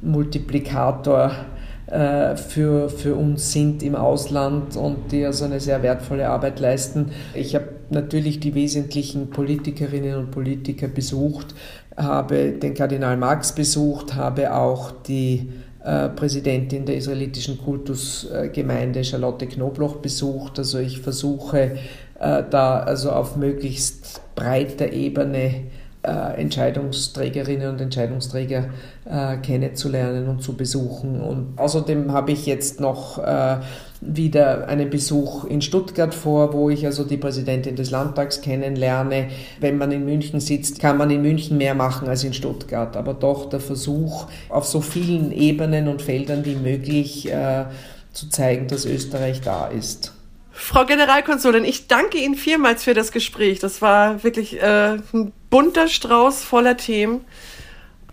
Multiplikator 0.00 1.32
äh, 1.86 2.36
für, 2.36 2.88
für 2.88 3.14
uns 3.14 3.52
sind 3.52 3.82
im 3.82 3.94
Ausland 3.94 4.76
und 4.76 5.12
die 5.12 5.26
also 5.26 5.44
eine 5.44 5.60
sehr 5.60 5.82
wertvolle 5.82 6.28
Arbeit 6.28 6.60
leisten. 6.60 7.12
Ich 7.34 7.54
habe 7.54 7.68
natürlich 7.90 8.40
die 8.40 8.54
wesentlichen 8.54 9.30
Politikerinnen 9.30 10.16
und 10.16 10.30
Politiker 10.30 10.88
besucht, 10.88 11.54
habe 11.96 12.52
den 12.52 12.74
Kardinal 12.74 13.16
Marx 13.16 13.54
besucht, 13.54 14.14
habe 14.14 14.54
auch 14.54 14.92
die 15.06 15.50
Präsidentin 15.84 16.86
der 16.86 16.96
israelitischen 16.96 17.58
Kultusgemeinde 17.58 19.04
Charlotte 19.04 19.46
Knobloch 19.46 19.96
besucht. 19.96 20.58
Also 20.58 20.78
ich 20.78 21.00
versuche 21.00 21.78
äh, 22.20 22.42
da 22.48 22.80
also 22.80 23.10
auf 23.10 23.36
möglichst 23.36 24.20
breiter 24.34 24.92
Ebene 24.92 25.64
äh, 26.02 26.40
Entscheidungsträgerinnen 26.40 27.70
und 27.70 27.80
Entscheidungsträger 27.80 28.70
äh, 29.04 29.36
kennenzulernen 29.38 30.28
und 30.28 30.42
zu 30.42 30.56
besuchen. 30.56 31.20
Und 31.20 31.58
außerdem 31.58 32.12
habe 32.12 32.32
ich 32.32 32.46
jetzt 32.46 32.80
noch 32.80 33.18
äh, 33.18 33.56
wieder 34.04 34.66
einen 34.68 34.90
Besuch 34.90 35.44
in 35.44 35.62
Stuttgart 35.62 36.14
vor, 36.14 36.52
wo 36.52 36.70
ich 36.70 36.84
also 36.84 37.04
die 37.04 37.16
Präsidentin 37.16 37.76
des 37.76 37.90
Landtags 37.90 38.40
kennenlerne. 38.40 39.28
Wenn 39.60 39.78
man 39.78 39.92
in 39.92 40.04
München 40.04 40.40
sitzt, 40.40 40.80
kann 40.80 40.98
man 40.98 41.10
in 41.10 41.22
München 41.22 41.56
mehr 41.56 41.74
machen 41.74 42.08
als 42.08 42.24
in 42.24 42.34
Stuttgart. 42.34 42.96
Aber 42.96 43.14
doch 43.14 43.48
der 43.48 43.60
Versuch, 43.60 44.26
auf 44.48 44.66
so 44.66 44.80
vielen 44.80 45.30
Ebenen 45.30 45.86
und 45.86 46.02
Feldern 46.02 46.44
wie 46.44 46.56
möglich 46.56 47.30
äh, 47.30 47.66
zu 48.12 48.28
zeigen, 48.28 48.66
dass 48.66 48.84
Österreich 48.84 49.40
da 49.40 49.68
ist. 49.68 50.12
Frau 50.50 50.84
Generalkonsulin, 50.84 51.64
ich 51.64 51.86
danke 51.86 52.18
Ihnen 52.18 52.34
vielmals 52.34 52.84
für 52.84 52.94
das 52.94 53.12
Gespräch. 53.12 53.60
Das 53.60 53.80
war 53.80 54.22
wirklich 54.24 54.60
äh, 54.60 54.98
ein 55.12 55.32
bunter 55.48 55.88
Strauß 55.88 56.42
voller 56.42 56.76
Themen. 56.76 57.24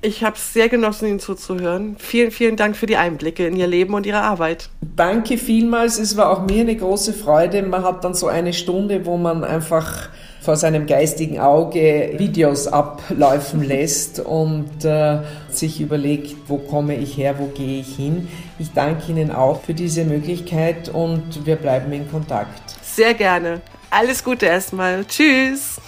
Ich 0.01 0.23
habe 0.23 0.38
es 0.38 0.53
sehr 0.53 0.69
genossen, 0.69 1.09
Ihnen 1.09 1.19
zuzuhören. 1.19 1.97
Vielen, 1.99 2.31
vielen 2.31 2.55
Dank 2.55 2.77
für 2.77 2.85
die 2.85 2.95
Einblicke 2.95 3.45
in 3.45 3.57
Ihr 3.57 3.67
Leben 3.67 3.93
und 3.93 4.05
Ihre 4.05 4.21
Arbeit. 4.21 4.69
Danke 4.95 5.38
vielmals. 5.38 5.99
Es 5.99 6.15
war 6.15 6.29
auch 6.31 6.45
mir 6.45 6.62
eine 6.62 6.75
große 6.75 7.13
Freude. 7.13 7.62
Man 7.63 7.83
hat 7.83 8.05
dann 8.05 8.13
so 8.13 8.27
eine 8.27 8.53
Stunde, 8.53 9.05
wo 9.05 9.17
man 9.17 9.43
einfach 9.43 10.09
vor 10.41 10.55
seinem 10.55 10.85
geistigen 10.85 11.39
Auge 11.39 12.13
Videos 12.15 12.67
abläufen 12.67 13.62
lässt 13.62 14.21
und 14.21 14.85
äh, 14.85 15.19
sich 15.49 15.81
überlegt, 15.81 16.33
wo 16.47 16.57
komme 16.57 16.95
ich 16.95 17.17
her, 17.17 17.35
wo 17.38 17.47
gehe 17.47 17.81
ich 17.81 17.97
hin. 17.97 18.29
Ich 18.57 18.71
danke 18.71 19.12
Ihnen 19.12 19.31
auch 19.31 19.62
für 19.63 19.73
diese 19.73 20.05
Möglichkeit 20.05 20.88
und 20.88 21.45
wir 21.45 21.57
bleiben 21.57 21.91
in 21.91 22.09
Kontakt. 22.09 22.62
Sehr 22.81 23.13
gerne. 23.13 23.59
Alles 23.89 24.23
Gute 24.23 24.45
erstmal. 24.45 25.03
Tschüss. 25.03 25.81